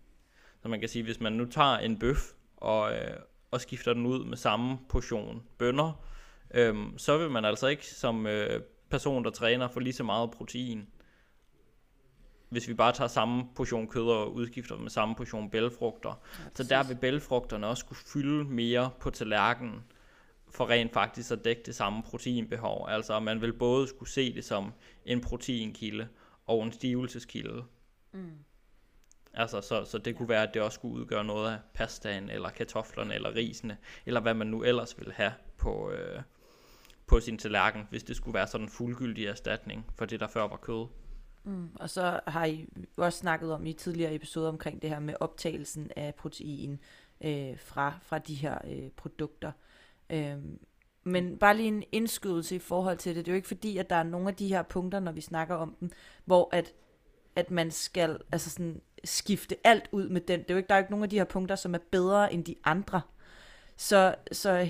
[0.62, 3.18] Så man kan sige, hvis man nu tager en bøf og, øh,
[3.52, 6.06] og skifter den ud med samme portion bønner,
[6.54, 10.32] øh, så vil man altså ikke som øh, person, der træner, få lige så meget
[10.32, 10.88] protein.
[12.50, 16.10] Hvis vi bare tager samme portion kød og udskifter med samme portion bælfrugter.
[16.40, 19.84] Ja, så der vil bælfrugterne også kunne fylde mere på tallerkenen
[20.54, 22.86] for rent faktisk at dække det samme proteinbehov.
[22.90, 24.74] Altså man vil både skulle se det som
[25.06, 26.08] en proteinkilde
[26.46, 27.64] og en stivelseskilde.
[28.12, 28.32] Mm.
[29.34, 32.50] Altså, så, så det kunne være, at det også skulle udgøre noget af pastaen, eller
[32.50, 36.22] kartoflerne, eller risene, eller hvad man nu ellers vil have på, øh,
[37.08, 40.48] på sin tallerken, hvis det skulle være sådan en fuldgyldig erstatning for det, der før
[40.48, 40.88] var kød.
[41.44, 45.14] Mm, og så har I også snakket om i tidligere episoder omkring det her med
[45.20, 46.80] optagelsen af protein
[47.24, 49.52] øh, fra, fra de her øh, produkter.
[50.14, 50.60] Øhm,
[51.04, 53.26] men bare lige en indskydelse i forhold til det.
[53.26, 55.22] Det er jo ikke fordi, at der er nogle af de her punkter, når vi
[55.22, 55.92] snakker om dem,
[56.26, 56.74] hvor at,
[57.36, 60.40] at man skal altså sådan, skifte alt ud med den.
[60.40, 61.80] Det er jo ikke, der er jo ikke nogen af de her punkter, som er
[61.92, 63.02] bedre end de andre.
[63.78, 64.70] Så, så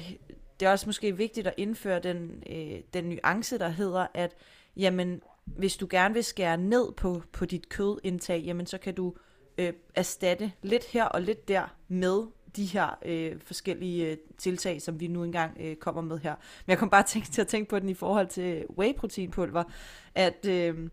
[0.59, 4.35] det er også måske vigtigt at indføre den, øh, den nuance, der hedder, at
[4.77, 9.13] jamen, hvis du gerne vil skære ned på, på dit kødindtag, jamen så kan du
[9.57, 12.23] øh, erstatte lidt her og lidt der med
[12.55, 16.35] de her øh, forskellige øh, tiltag, som vi nu engang øh, kommer med her.
[16.65, 19.63] Men jeg kom bare tænke, til at tænke på den i forhold til whey-proteinpulver,
[20.15, 20.89] at, øh,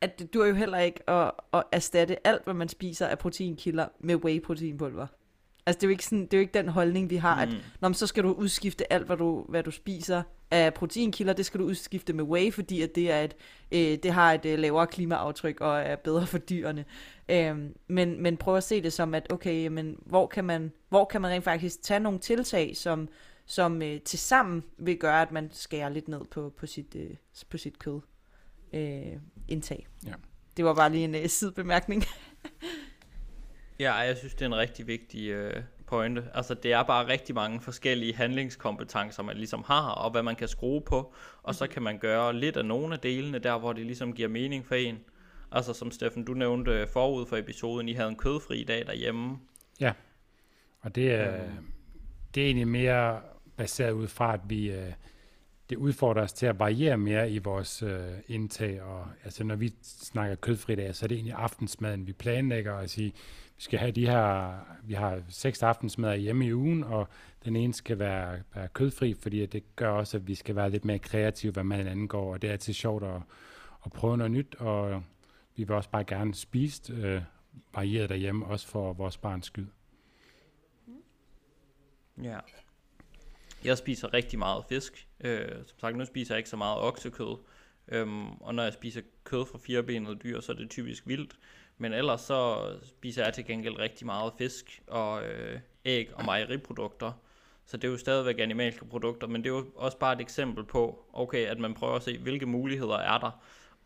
[0.00, 3.88] at det dur jo heller ikke at, at erstatte alt, hvad man spiser af proteinkilder
[4.00, 5.06] med whey-proteinpulver.
[5.66, 7.52] Altså det er jo ikke, sådan, det er jo ikke den holdning, vi har, mm.
[7.52, 11.46] at når, så skal du udskifte alt, hvad du, hvad du spiser af proteinkilder, det
[11.46, 13.36] skal du udskifte med whey, fordi at det, er et,
[13.72, 16.84] øh, det har et øh, lavere klimaaftryk og er bedre for dyrene.
[17.28, 17.56] Øh,
[17.88, 21.20] men, men prøv at se det som, at okay, men hvor kan man, hvor kan
[21.20, 23.08] man rent faktisk tage nogle tiltag, som,
[23.46, 27.10] som øh, til sammen vil gøre, at man skærer lidt ned på, på, sit, øh,
[27.50, 28.00] på sit kød
[28.72, 29.16] øh,
[29.48, 29.86] indtag.
[30.06, 30.12] Ja.
[30.56, 32.04] Det var bare lige en øh, sidebemærkning.
[33.78, 36.24] Ja, jeg synes, det er en rigtig vigtig øh, pointe.
[36.34, 40.48] Altså, det er bare rigtig mange forskellige handlingskompetencer, man ligesom har, og hvad man kan
[40.48, 43.86] skrue på, og så kan man gøre lidt af nogle af delene, der hvor det
[43.86, 44.98] ligesom giver mening for en.
[45.52, 49.38] Altså, som Steffen, du nævnte forud for episoden, I havde en kødfri dag derhjemme.
[49.80, 49.92] Ja,
[50.80, 51.40] og det er,
[52.34, 53.20] det er egentlig mere
[53.56, 54.70] baseret ud fra, at vi...
[54.70, 54.92] Øh,
[55.70, 59.74] det udfordrer os til at variere mere i vores øh, indtag, og altså når vi
[59.82, 63.12] snakker kødfri dag, så er det egentlig aftensmaden, vi planlægger at sige,
[63.56, 67.08] vi skal have de her, vi har seks aftensmad hjemme i ugen, og
[67.44, 70.84] den ene skal være, være kødfri, fordi det gør også, at vi skal være lidt
[70.84, 73.20] mere kreative, hvad man angår, og det er altid sjovt at,
[73.86, 75.02] at prøve noget nyt, og
[75.56, 77.22] vi vil også bare gerne spise øh,
[77.74, 79.68] varieret derhjemme, også for vores barns skyld.
[82.22, 82.38] Ja.
[83.64, 85.08] Jeg spiser rigtig meget fisk.
[85.20, 87.38] Øh, som sagt, nu spiser jeg ikke så meget oksekød.
[87.88, 91.36] Øhm, og når jeg spiser kød fra firebenede dyr, så er det typisk vildt.
[91.78, 97.12] Men ellers så spiser jeg til gengæld rigtig meget fisk og øh, æg og mejeriprodukter.
[97.66, 100.64] Så det er jo stadigvæk animalske produkter, men det er jo også bare et eksempel
[100.64, 103.30] på, okay, at man prøver at se, hvilke muligheder er der,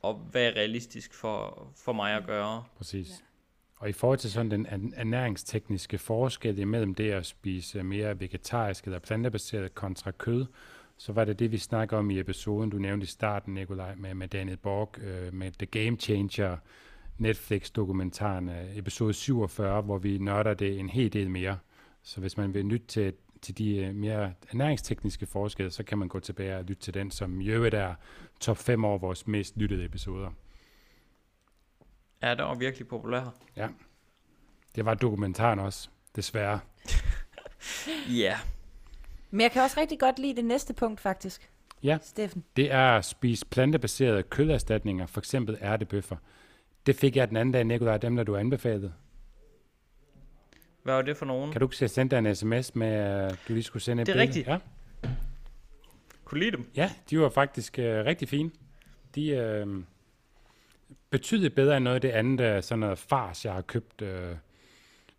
[0.03, 2.65] og hvad er realistisk for, for mig at gøre.
[2.77, 3.09] Præcis.
[3.09, 3.15] Ja.
[3.77, 8.99] Og i forhold til sådan den ernæringstekniske forskel imellem det at spise mere vegetarisk eller
[8.99, 10.47] plantebaseret kontra kød,
[10.97, 14.15] så var det det, vi snakker om i episoden, du nævnte i starten, Nikolaj, med,
[14.15, 16.57] med Daniel Borg, øh, med The Game Changer,
[17.21, 21.59] Netflix-dokumentaren, øh, episode 47, hvor vi nørder det en hel del mere.
[22.03, 26.09] Så hvis man vil lytte til, til de øh, mere ernæringstekniske forskelle, så kan man
[26.09, 27.95] gå tilbage og lytte til den, som i øvrigt er
[28.41, 30.31] top 5 over vores mest lyttede episoder.
[32.23, 33.35] Ja, det var virkelig populær.
[33.57, 33.69] Ja.
[34.75, 36.61] Det var dokumentaren også, desværre.
[38.09, 38.13] Ja.
[38.15, 38.37] yeah.
[39.31, 41.51] Men jeg kan også rigtig godt lide det næste punkt, faktisk.
[41.83, 42.45] Ja, Steffen.
[42.57, 46.17] det er at spise plantebaserede køderstatninger, for eksempel ærtebøffer.
[46.87, 48.93] Det fik jeg den anden dag, Nikolaj, dem der du anbefalede.
[50.83, 51.53] Hvad var det for nogen?
[51.53, 54.17] Kan du ikke sende dig en sms med, at du lige skulle sende et Det
[54.17, 54.47] er rigtigt.
[54.47, 54.59] Ja.
[56.25, 56.71] Kunne lide dem?
[56.77, 58.51] ja, de var faktisk uh, rigtig fine.
[59.15, 59.83] De uh,
[61.11, 64.09] betyder bedre end noget af det andet, uh, sådan noget fars, jeg har købt uh,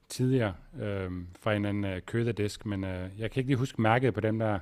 [0.09, 4.13] tidligere uh, fra en anden uh, kødedisk, men uh, jeg kan ikke lige huske mærket
[4.13, 4.59] på dem der,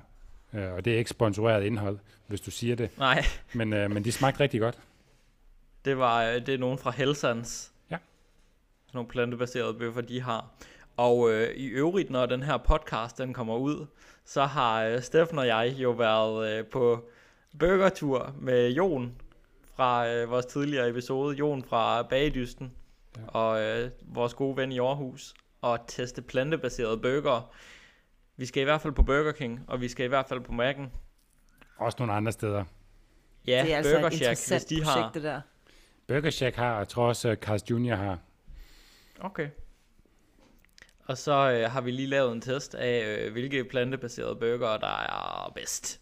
[0.53, 2.97] uh, og det er ikke sponsoreret indhold, hvis du siger det.
[2.97, 3.23] Nej.
[3.53, 4.79] Men, uh, men de smagte rigtig godt.
[5.85, 7.71] Det, var, øh, det er nogen fra Helsans.
[7.91, 7.97] Ja.
[8.85, 10.49] Sådan nogle plantebaserede bøffer, de har.
[10.97, 13.85] Og øh, i øvrigt, når den her podcast den kommer ud,
[14.25, 17.09] så har øh, Steffen og jeg jo været øh, på
[17.59, 19.15] burgertur med Jon
[19.75, 21.35] fra øh, vores tidligere episode.
[21.35, 22.71] Jon fra Bagedysten
[23.17, 23.21] ja.
[23.27, 25.33] og øh, vores gode ven i Aarhus.
[25.61, 27.51] Og teste plantebaserede burger.
[28.37, 30.51] Vi skal i hvert fald på Burger King, og vi skal i hvert fald på
[30.51, 30.89] Mac'en.
[31.77, 32.63] Også nogle andre steder.
[33.47, 35.11] Ja, det er altså Burger Shack, hvis de projekt, har.
[35.11, 35.41] det der.
[36.09, 37.95] Burger Shack har, og jeg tror også, at Carl's Jr.
[37.95, 38.19] har.
[39.19, 39.49] Okay.
[41.05, 44.87] Og så øh, har vi lige lavet en test af, øh, hvilke plantebaserede burger, der
[45.01, 46.01] er bedst.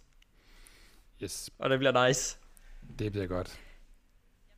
[1.24, 2.38] Yes, Og det bliver nice.
[3.00, 3.60] det bliver godt.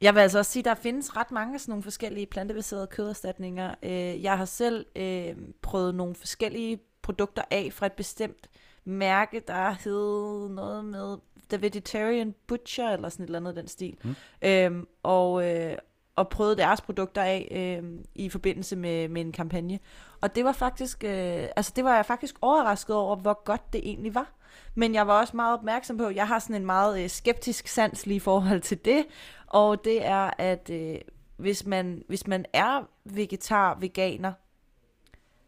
[0.02, 3.76] Jeg vil altså også sige, at der findes ret mange sådan nogle forskellige plantebaserede køderstatninger.
[3.84, 8.50] Øh, Jeg har selv øh, prøvet nogle forskellige produkter af fra et bestemt
[8.86, 11.18] mærke, der hed noget med
[11.50, 13.98] The Vegetarian Butcher, eller sådan et eller andet den stil.
[14.04, 14.16] Mm.
[14.42, 15.78] Øhm, og, øh,
[16.16, 19.80] og prøvede deres produkter af øh, i forbindelse med, med en kampagne.
[20.22, 23.82] Og det var faktisk, øh, altså det var jeg faktisk overrasket over, hvor godt det
[23.84, 24.34] egentlig var.
[24.76, 27.68] Men jeg var også meget opmærksom på, at jeg har sådan en meget øh, skeptisk
[27.68, 29.06] sans lige i forhold til det.
[29.48, 30.96] Og det er, at øh,
[31.38, 34.34] hvis, man, hvis man er vegetar, veganer,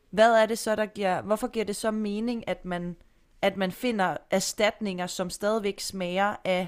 [0.09, 2.95] hvad er det så, der giver, hvorfor giver det så mening, at man,
[3.41, 6.67] at man finder erstatninger, som stadigvæk smager af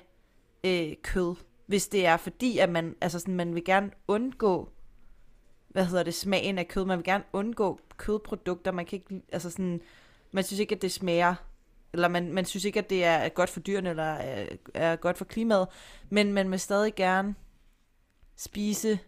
[0.64, 1.36] øh, kød?
[1.66, 4.70] Hvis det er fordi, at man, altså sådan, man vil gerne undgå,
[5.68, 9.50] hvad hedder det, smagen af kød, man vil gerne undgå kødprodukter, man kan ikke, altså
[9.50, 9.82] sådan,
[10.32, 11.36] man synes ikke, at det smager,
[11.94, 15.18] eller man, man synes ikke, at det er godt for dyrene, eller er, er godt
[15.18, 15.68] for klimaet,
[16.10, 17.36] men man vil stadig gerne
[18.36, 19.00] spise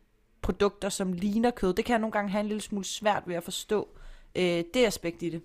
[0.41, 1.73] produkter, som ligner kød.
[1.73, 3.89] Det kan jeg nogle gange have en lille smule svært ved at forstå,
[4.35, 5.41] øh, det aspekt i det.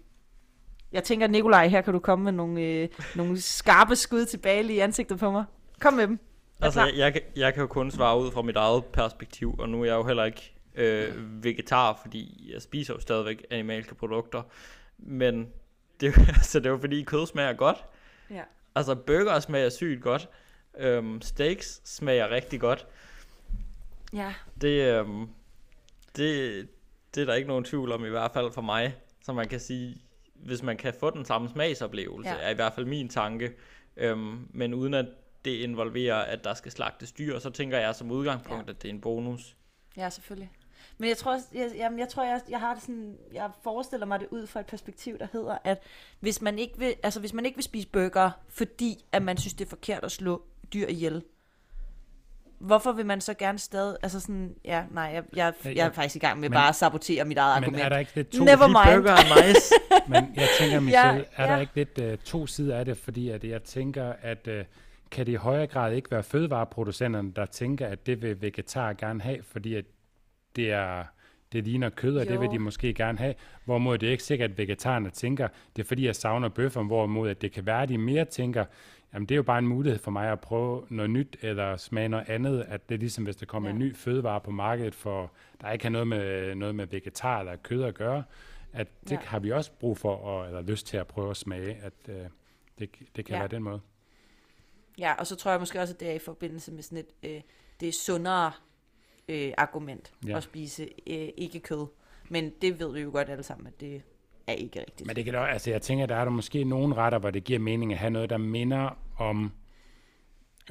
[0.92, 4.78] Jeg tænker, Nikolaj, her kan du komme med nogle, øh, nogle skarpe skud tilbage i
[4.78, 5.44] ansigtet på mig.
[5.80, 6.18] Kom med dem.
[6.58, 9.68] Jeg altså, jeg, jeg, jeg kan jo kun svare ud fra mit eget perspektiv, og
[9.68, 14.42] nu er jeg jo heller ikke øh, vegetar, fordi jeg spiser jo stadigvæk animalske produkter.
[14.98, 15.48] Men
[16.00, 17.84] det, altså, det er jo fordi kød smager godt.
[18.30, 18.42] Ja.
[18.74, 20.28] Altså burger smager sygt godt.
[20.78, 22.86] Øhm, steaks smager rigtig godt.
[24.12, 24.34] Ja.
[24.60, 25.28] Det, øhm,
[26.16, 26.68] det,
[27.14, 28.94] det er der ikke nogen tvivl om, i hvert fald for mig.
[29.22, 30.02] Så man kan sige,
[30.44, 32.36] hvis man kan få den samme smagsoplevelse, ja.
[32.36, 33.52] er i hvert fald min tanke.
[33.96, 35.06] Øhm, men uden at
[35.44, 38.72] det involverer, at der skal slagtes dyr, så tænker jeg som udgangspunkt, ja.
[38.72, 39.56] at det er en bonus.
[39.96, 40.50] Ja, selvfølgelig.
[40.98, 44.20] Men jeg tror, jeg, jeg, jeg, tror jeg, jeg har det sådan, jeg forestiller mig
[44.20, 45.82] det ud fra et perspektiv, der hedder, at
[46.20, 49.54] hvis man ikke vil, altså hvis man ikke vil spise burger, fordi at man synes,
[49.54, 51.24] det er forkert at slå dyr ihjel,
[52.60, 55.92] hvorfor vil man så gerne stadig, altså sådan, ja, nej, jeg, jeg, jeg, jeg er
[55.92, 57.84] faktisk i gang med men, bare at sabotere mit eget men argument.
[57.84, 58.44] er der ikke lidt to...
[58.44, 59.02] Never mind.
[59.02, 59.74] Burger er nice.
[60.08, 61.60] men jeg tænker, Michelle, Ja, er der ja.
[61.60, 64.54] ikke lidt uh, to sider af det, fordi at jeg tænker, at uh,
[65.10, 69.20] kan det i højere grad ikke være fødevareproducenterne, der tænker, at det vil vegetar gerne
[69.20, 69.84] have, fordi at
[70.56, 71.04] det er
[71.52, 72.52] det ligner kød, og det vil Jo.
[72.52, 73.34] de måske gerne have.
[73.64, 77.30] Hvorimod det er ikke sikkert, at vegetarerne tænker, det er fordi, jeg savner bøffer, hvorimod
[77.30, 78.64] at det kan være, at de mere tænker,
[79.14, 82.08] jamen det er jo bare en mulighed for mig at prøve noget nyt, eller smage
[82.08, 83.72] noget andet, at det er ligesom, hvis der kommer Ja.
[83.72, 87.56] en ny fødevare på markedet, for der ikke har noget med, noget med vegetar eller
[87.56, 88.24] kød at gøre,
[88.72, 89.18] at det Ja.
[89.24, 92.14] har vi også brug for, at, eller lyst til at prøve at smage, at øh,
[92.78, 93.38] det, det kan Ja.
[93.38, 93.80] være den måde.
[94.98, 97.30] Ja, og så tror jeg måske også, at det er i forbindelse med sådan et,
[97.30, 97.40] øh,
[97.80, 98.52] det er sundere
[99.28, 100.36] øh, argument Ja.
[100.36, 101.86] at spise øh, ikke kød.
[102.28, 104.02] Men det ved vi jo godt alle sammen, at det
[104.50, 105.06] er ikke rigtigt.
[105.06, 107.44] Men det kan da, altså jeg tænker, der er der måske nogle retter, hvor det
[107.44, 109.52] giver mening at have noget, der minder om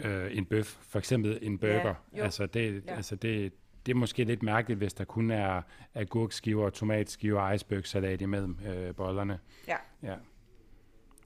[0.03, 1.95] øh, en bøf, for eksempel en burger.
[2.17, 2.23] jo.
[2.23, 2.95] altså det, Ja.
[2.95, 3.53] altså det,
[3.85, 5.61] det er måske lidt mærkeligt, hvis der kun er
[5.93, 9.39] agurkskiver, tomatskiver og icebergsalat imellem øh, bollerne.
[9.67, 9.75] Ja.
[10.03, 10.15] Ja.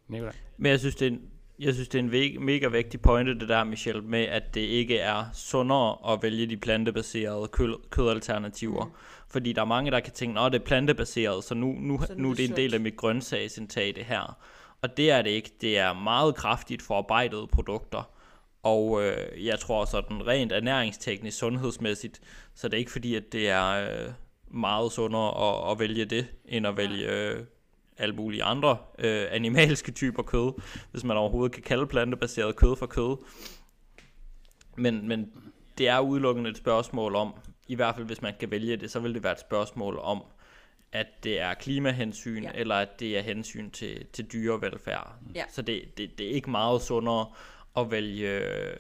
[0.08, 0.34] Nikolaj?
[0.58, 3.50] Men jeg synes, det er en, jeg synes, det er en mega vigtig pointe, det
[3.50, 8.86] der, Michelle, med at det ikke er sundere at vælge de plantebaserede kød, kødalternativer.
[8.86, 8.92] Mm.
[9.28, 12.14] Fordi der er mange, der kan tænke, at det er plantebaseret, så nu, nu, Så
[12.18, 14.38] nu er det en del af mit grøntsagsindtag, det her.
[14.82, 15.52] Og det er det ikke.
[15.62, 18.10] Det er meget kraftigt forarbejdede produkter.
[18.64, 22.22] Og øh, jeg tror sådan rent ernæringsteknisk, sundhedsmæssigt,
[22.56, 24.12] så det er ikke fordi, at det er øh,
[24.48, 27.44] meget sundere at, at vælge det, end at vælge øh,
[27.98, 32.86] alle mulige andre øh, animalske typer kød, hvis man overhovedet kan kalde plantebaseret kød for
[32.86, 33.18] kød.
[34.78, 35.32] Men, men
[35.78, 37.34] det er udelukkende et spørgsmål om,
[37.68, 40.24] i hvert fald hvis man kan vælge det, så vil det være et spørgsmål om,
[40.92, 42.52] at det er klimahensyn, Ja.
[42.56, 45.14] eller at det er hensyn til, til dyrevelfærd.
[45.36, 45.44] Ja.
[45.50, 47.26] Så det, det, det er ikke meget sundere
[47.78, 48.76] at vælge øh,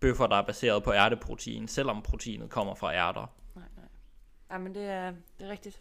[0.00, 3.26] bøffer, der er baseret på ærteprotein, selvom proteinet kommer fra ærter.
[3.54, 3.84] Nej, nej.
[4.50, 5.80] Ja, men det er, det er rigtigt.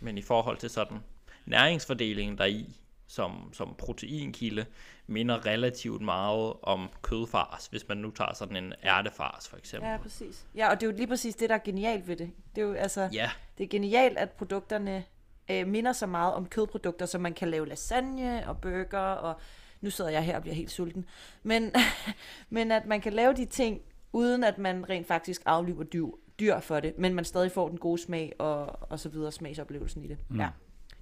[0.00, 0.98] Men i forhold til sådan
[1.46, 4.66] næringsfordelingen deri, som, som proteinkilde,
[5.06, 9.90] minder relativt meget om kødfars, hvis man nu tager sådan en ærtefars for eksempel.
[9.90, 10.46] Ja, præcis.
[10.54, 12.30] Ja, og det er jo lige præcis det, der er genialt ved det.
[12.54, 15.04] Det er jo altså, Ja, det er genialt, at produkterne
[15.50, 19.40] øh, minder så meget om kødprodukter, så man kan lave lasagne og burger, og
[19.80, 21.04] nu sidder jeg her og bliver helt sulten.
[21.42, 21.72] Men,
[22.50, 23.80] men at man kan lave de ting,
[24.12, 26.06] uden at man rent faktisk aflyver dyr,
[26.40, 30.04] dyr for det, men man stadig får den gode smag og, og så videre, smagsoplevelsen
[30.04, 30.18] i det.
[30.28, 30.40] Mm.
[30.40, 30.48] Ja.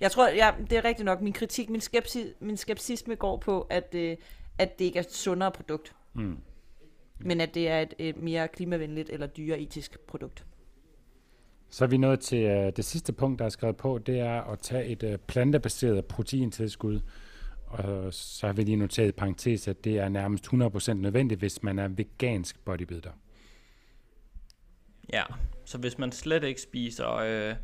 [0.05, 3.61] Jeg tror, ja, det er rigtigt nok, min kritik, min, skepsi, min skepsisme går på,
[3.61, 4.17] at, øh,
[4.59, 6.37] at det ikke er et sundere produkt, Mm.
[7.19, 10.45] men at det er et, et mere klimavenligt eller dyreetisk produkt.
[11.71, 14.43] Så er vi nået til øh, det sidste punkt, der er skrevet på, det er
[14.43, 17.01] at tage et øh, plantebaseret proteintilskud.
[17.67, 21.63] Og så har vi lige noteret i parentes, at det er nærmest 100% nødvendigt, hvis
[21.63, 23.11] man er vegansk bodybuilder.
[25.13, 25.23] ja.
[25.65, 27.55] Så hvis man slet ikke spiser øh,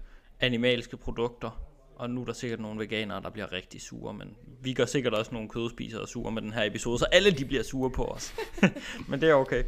[0.41, 1.70] animalske produkter,
[2.01, 5.14] og nu er der sikkert nogle veganere, der bliver rigtig sure, men vi gør sikkert
[5.14, 8.34] også nogle kødspisere sure med den her episode, så alle de bliver sure på os.
[9.09, 9.64] men det er okay.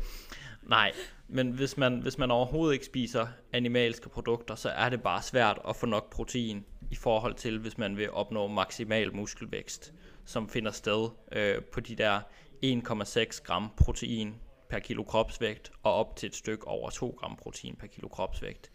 [0.62, 0.92] Nej,
[1.28, 5.58] men hvis man, hvis man overhovedet ikke spiser animalske produkter, så er det bare svært
[5.68, 9.92] at få nok protein i forhold til, hvis man vil opnå maksimal muskelvækst,
[10.24, 12.20] som finder sted øh, på de der
[12.64, 14.34] 1,6 gram protein
[14.68, 18.70] per kilo kropsvægt, og op til et stykke over 2 gram protein per kilo kropsvægt.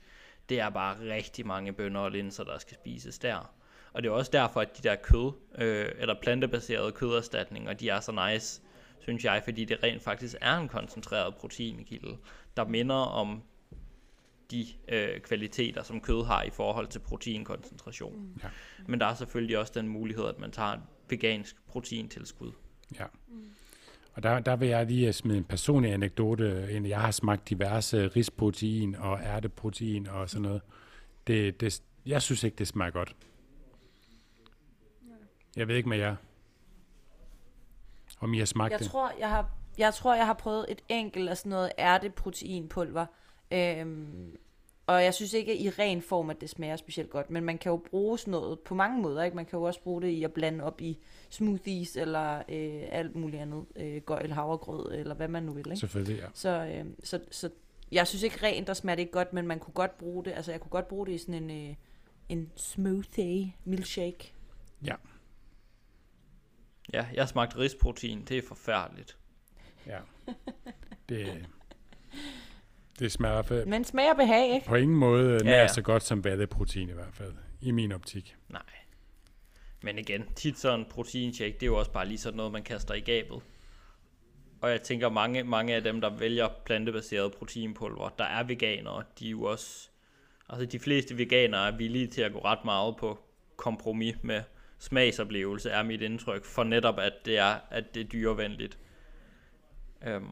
[0.49, 3.53] Det er bare rigtig mange bønner og linser, der skal spises der.
[3.93, 7.99] Og det er også derfor, at de der kød, øh, eller plantebaserede køderstatninger, de er
[7.99, 8.61] så nice,
[8.99, 12.17] synes jeg, fordi det rent faktisk er en koncentreret proteinkilde,
[12.57, 13.43] der minder om
[14.51, 18.19] de øh, kvaliteter, som kød har i forhold til proteinkoncentration.
[18.19, 18.39] Mm.
[18.43, 18.49] Ja.
[18.87, 20.79] Men der er selvfølgelig også den mulighed, at man tager et
[21.09, 22.51] vegansk proteintilskud.
[22.99, 23.05] Ja.
[24.17, 26.87] Og der, der vil jeg lige smide en personlig anekdote ind.
[26.87, 30.61] Jeg har smagt diverse risprotein og ærteprotein og sådan noget.
[31.27, 33.15] Det, det, jeg synes ikke, det smager godt.
[35.55, 36.15] Jeg ved ikke med jer.
[38.19, 38.87] Om I har smagt Jeg det.
[38.87, 43.05] tror, jeg har, jeg tror, jeg har prøvet et enkelt af sådan noget ærteproteinpulver.
[43.51, 44.37] Øhm,
[44.87, 47.29] og jeg synes ikke i ren form, at det smager specielt godt.
[47.29, 49.23] Men man kan jo bruge sådan noget på mange måder.
[49.23, 49.35] Ikke?
[49.35, 50.97] Man kan jo også bruge det i at blande op i
[51.29, 53.65] smoothies eller øh, alt muligt andet.
[53.75, 55.67] Øh, gøjl, havregrød eller hvad man nu vil.
[55.67, 55.77] Ikke?
[55.77, 56.27] Selvfølgelig, ja.
[56.33, 57.49] Så, øh, så, så
[57.91, 60.31] jeg synes ikke rent, der smager det ikke godt, men man kunne godt bruge det.
[60.31, 61.75] Altså jeg kunne godt bruge det i sådan en, øh,
[62.29, 64.33] en smoothie milkshake.
[64.85, 64.95] Ja,
[66.93, 69.17] Ja, jeg har smagt risprotein, det er forfærdeligt.
[69.87, 69.99] ja.
[71.09, 71.47] Det,
[72.99, 74.65] det smager fald Men smager behag, ikke?
[74.65, 75.67] på ingen måde nær ja.
[75.67, 77.33] så godt som vadeprotein i hvert fald.
[77.61, 78.35] I min optik.
[78.49, 78.61] Nej.
[79.81, 82.63] Men igen, tit sådan en proteinshake, det er jo også bare lige sådan noget, man
[82.63, 83.41] kaster i gabet.
[84.61, 89.27] Og jeg tænker, mange, mange af dem, der vælger plantebaseret proteinpulver, der er veganere, de
[89.27, 89.89] er jo også...
[90.49, 93.19] Altså de fleste veganere er villige til at gå ret meget på
[93.55, 94.41] kompromis med
[94.79, 98.77] smagsoplevelse, er mit indtryk, for netop at det er, at det er dyrevenligt.
[100.07, 100.25] Øhm.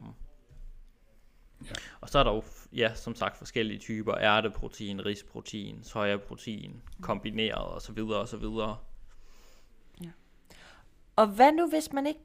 [1.64, 1.74] Ja.
[2.00, 2.42] Og så er der jo,
[2.72, 4.14] ja, som sagt, forskellige typer.
[4.14, 8.76] Ærteprotein, risprotein, sojaprotein, kombineret og så videre og så videre.
[10.04, 10.10] Ja.
[11.16, 12.22] Og hvad nu, hvis man ikke...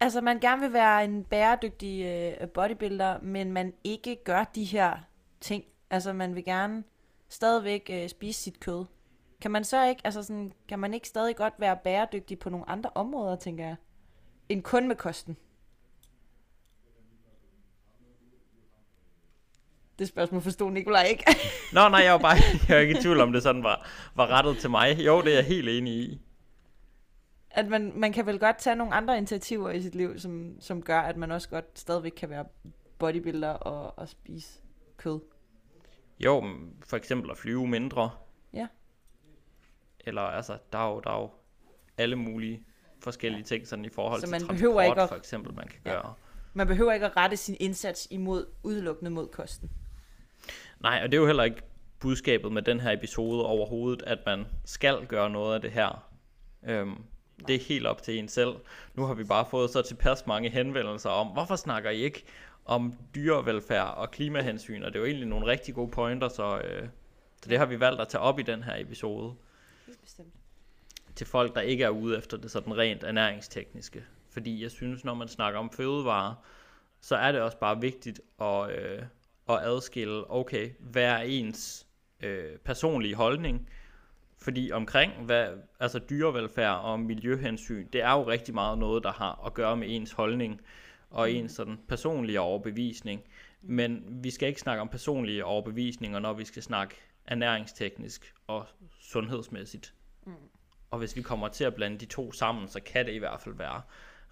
[0.00, 4.98] Altså, man gerne vil være en bæredygtig øh, bodybuilder, men man ikke gør de her
[5.40, 5.64] ting.
[5.90, 6.84] Altså, man vil gerne
[7.28, 8.84] stadigvæk øh, spise sit kød.
[9.40, 12.68] Kan man så ikke, altså sådan, kan man ikke stadig godt være bæredygtig på nogle
[12.68, 13.76] andre områder, tænker jeg,
[14.48, 15.36] end kun med kosten?
[19.98, 21.24] Det spørgsmål forstod Nikolaj ikke.
[21.74, 22.36] Nå, nej, jeg var bare
[22.68, 24.98] jeg var ikke i tvivl om, det sådan var, var rettet til mig.
[25.06, 26.20] Jo, det er jeg helt enig i.
[27.50, 30.82] at man, man kan vel godt tage nogle andre initiativer i sit liv, som, som
[30.82, 32.44] gør, at man også godt stadigvæk kan være
[32.98, 34.48] bodybuilder og, og spise
[34.96, 35.20] kød.
[36.20, 36.44] Jo,
[36.86, 38.10] for eksempel at flyve mindre.
[38.52, 38.66] Ja.
[40.00, 41.30] Eller altså, der er jo, der er jo
[41.98, 42.62] alle mulige
[43.00, 45.68] forskellige ting sådan i forhold Så til man transport, behøver ikke at- for eksempel, man
[45.68, 45.90] kan Ja.
[45.90, 46.14] gøre.
[46.54, 49.70] Man behøver ikke at rette sin indsats imod udelukkende mod kosten.
[50.84, 51.62] Nej, og det er jo heller ikke
[52.00, 56.10] budskabet med den her episode overhovedet, at man skal gøre noget af det her.
[56.62, 57.04] Øhm,
[57.48, 58.54] det er helt op til en selv.
[58.94, 62.24] Nu har vi bare fået så tilpas mange henvendelser om, hvorfor snakker I ikke
[62.64, 66.88] om dyrevelfærd og klimahensyn, og det er jo egentlig nogle rigtig gode pointer, så, øh,
[67.42, 69.34] så det har vi valgt at tage op i den her episode
[69.86, 70.34] Helt bestemt.
[71.14, 74.04] til folk, der ikke er ude efter det sådan rent ernæringstekniske.
[74.30, 76.34] Fordi jeg synes, når man snakker om fødevarer,
[77.00, 79.02] så er det også bare vigtigt at, øh,
[79.48, 81.86] at adskille, okay, hvad er ens
[82.22, 83.68] øh, personlige holdning?
[84.38, 85.48] Fordi omkring hvad,
[85.80, 89.86] altså dyrevelfærd og miljøhensyn, det er jo rigtig meget noget, der har at gøre med
[89.90, 90.60] ens holdning
[91.10, 93.22] og ens sådan personlige overbevisning.
[93.62, 96.94] Men vi skal ikke snakke om personlige overbevisninger, når vi skal snakke
[97.26, 98.66] ernæringsteknisk og
[99.00, 99.94] sundhedsmæssigt.
[100.90, 103.40] Og hvis vi kommer til at blande de to sammen, så kan det i hvert
[103.40, 103.82] fald være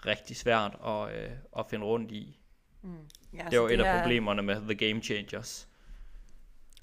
[0.07, 2.39] rigtig svært at, øh, at finde rundt i.
[3.35, 5.68] Ja, Det er jo et her, af problemerne med The Game Changers.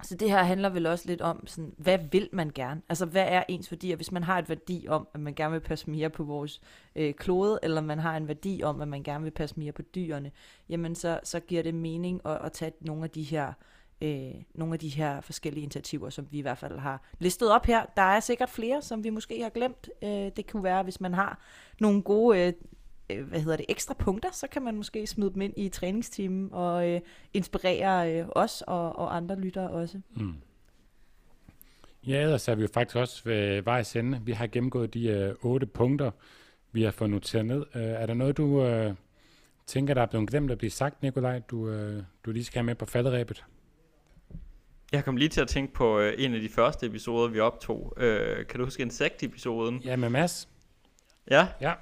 [0.04, 2.82] Så det her handler vel også lidt om, sådan, hvad vil man gerne?
[2.90, 3.92] Altså, hvad er ens værdi?
[3.92, 6.62] Og hvis man har et værdi om, at man gerne vil passe mere på vores
[6.96, 9.82] øh, klode, eller man har en værdi om, at man gerne vil passe mere på
[9.82, 10.32] dyrene,
[10.70, 13.54] jamen så, så giver det mening at, at tage nogle af de her
[14.02, 17.66] øh, nogle af de her forskellige initiativer, som vi i hvert fald har listet op
[17.66, 17.86] her.
[17.96, 19.90] Der er sikkert flere, som vi måske har glemt.
[20.04, 21.40] Øh, det kunne være, hvis man har
[21.80, 22.54] nogle gode øh,
[23.16, 26.90] hvad hedder det, ekstra punkter, så kan man måske smide dem ind i træningsteamen og
[26.90, 27.02] øh,
[27.34, 30.02] inspirere øh, os og, og andre lyttere også.
[30.16, 30.34] Mm.
[32.08, 34.22] Ja, ellers er vi jo faktisk også ved vejs ende.
[34.26, 36.12] Vi har gennemgået de øh, otte punkter,
[36.72, 37.66] vi har fået noteret ned.
[37.76, 38.94] Øh, er der noget, du øh,
[39.68, 42.66] tænker, der er blevet glemt at blive sagt, Nikolaj, du, øh, du lige skal have
[42.66, 43.46] med på falderæbet?
[44.92, 47.94] Jeg kom lige til at tænke på øh, en af de første episoder, vi optog.
[47.98, 49.82] Øh, kan du huske insekt-episoden?
[49.86, 50.50] Ja, med Mads.
[51.32, 51.48] Ja.
[51.62, 51.74] Ja.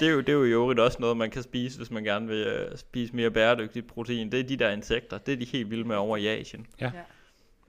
[0.00, 2.04] Det er, jo, det er jo i øvrigt også noget, man kan spise, hvis man
[2.04, 4.32] gerne vil øh, spise mere bæredygtigt protein.
[4.32, 5.18] Det er de der insekter.
[5.18, 6.66] Det er de helt vilde med over i Asien.
[6.80, 6.90] Ja.
[6.94, 7.02] Ja.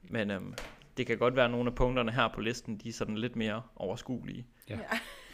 [0.09, 0.53] Men øhm,
[0.97, 3.35] det kan godt være, at nogle af punkterne her på listen, de er sådan lidt
[3.35, 4.45] mere overskuelige.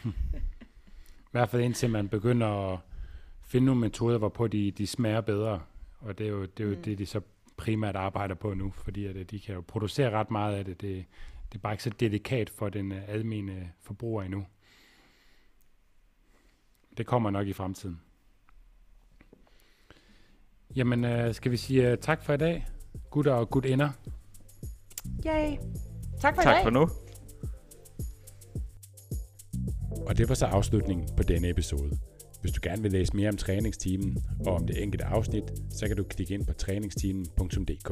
[0.05, 2.79] I hvert fald indtil man begynder at
[3.45, 5.61] finde nogle metoder, hvorpå de, de smager bedre.
[5.99, 6.81] Og det er jo det, er jo Mm.
[6.81, 7.21] det de så
[7.57, 10.81] primært arbejder på nu, fordi at, øh, de kan jo producere ret meget af det.
[10.81, 11.05] Det,
[11.51, 14.45] det er bare ikke så delikat for den uh, almene forbruger endnu.
[16.97, 18.01] Det kommer nok i fremtiden.
[20.75, 22.67] Jamen, uh, skal vi sige uh, tak for i dag?
[23.09, 23.89] gutter og gutinder.
[25.25, 25.57] Yay.
[26.21, 26.63] Tak for i Tak dag.
[26.63, 26.89] for nu.
[30.07, 31.97] Og det var så afslutningen på denne episode.
[32.41, 35.97] Hvis du gerne vil læse mere om træningsteamen og om det enkelte afsnit, så kan
[35.97, 37.91] du klikke ind på træningsteamen.dk.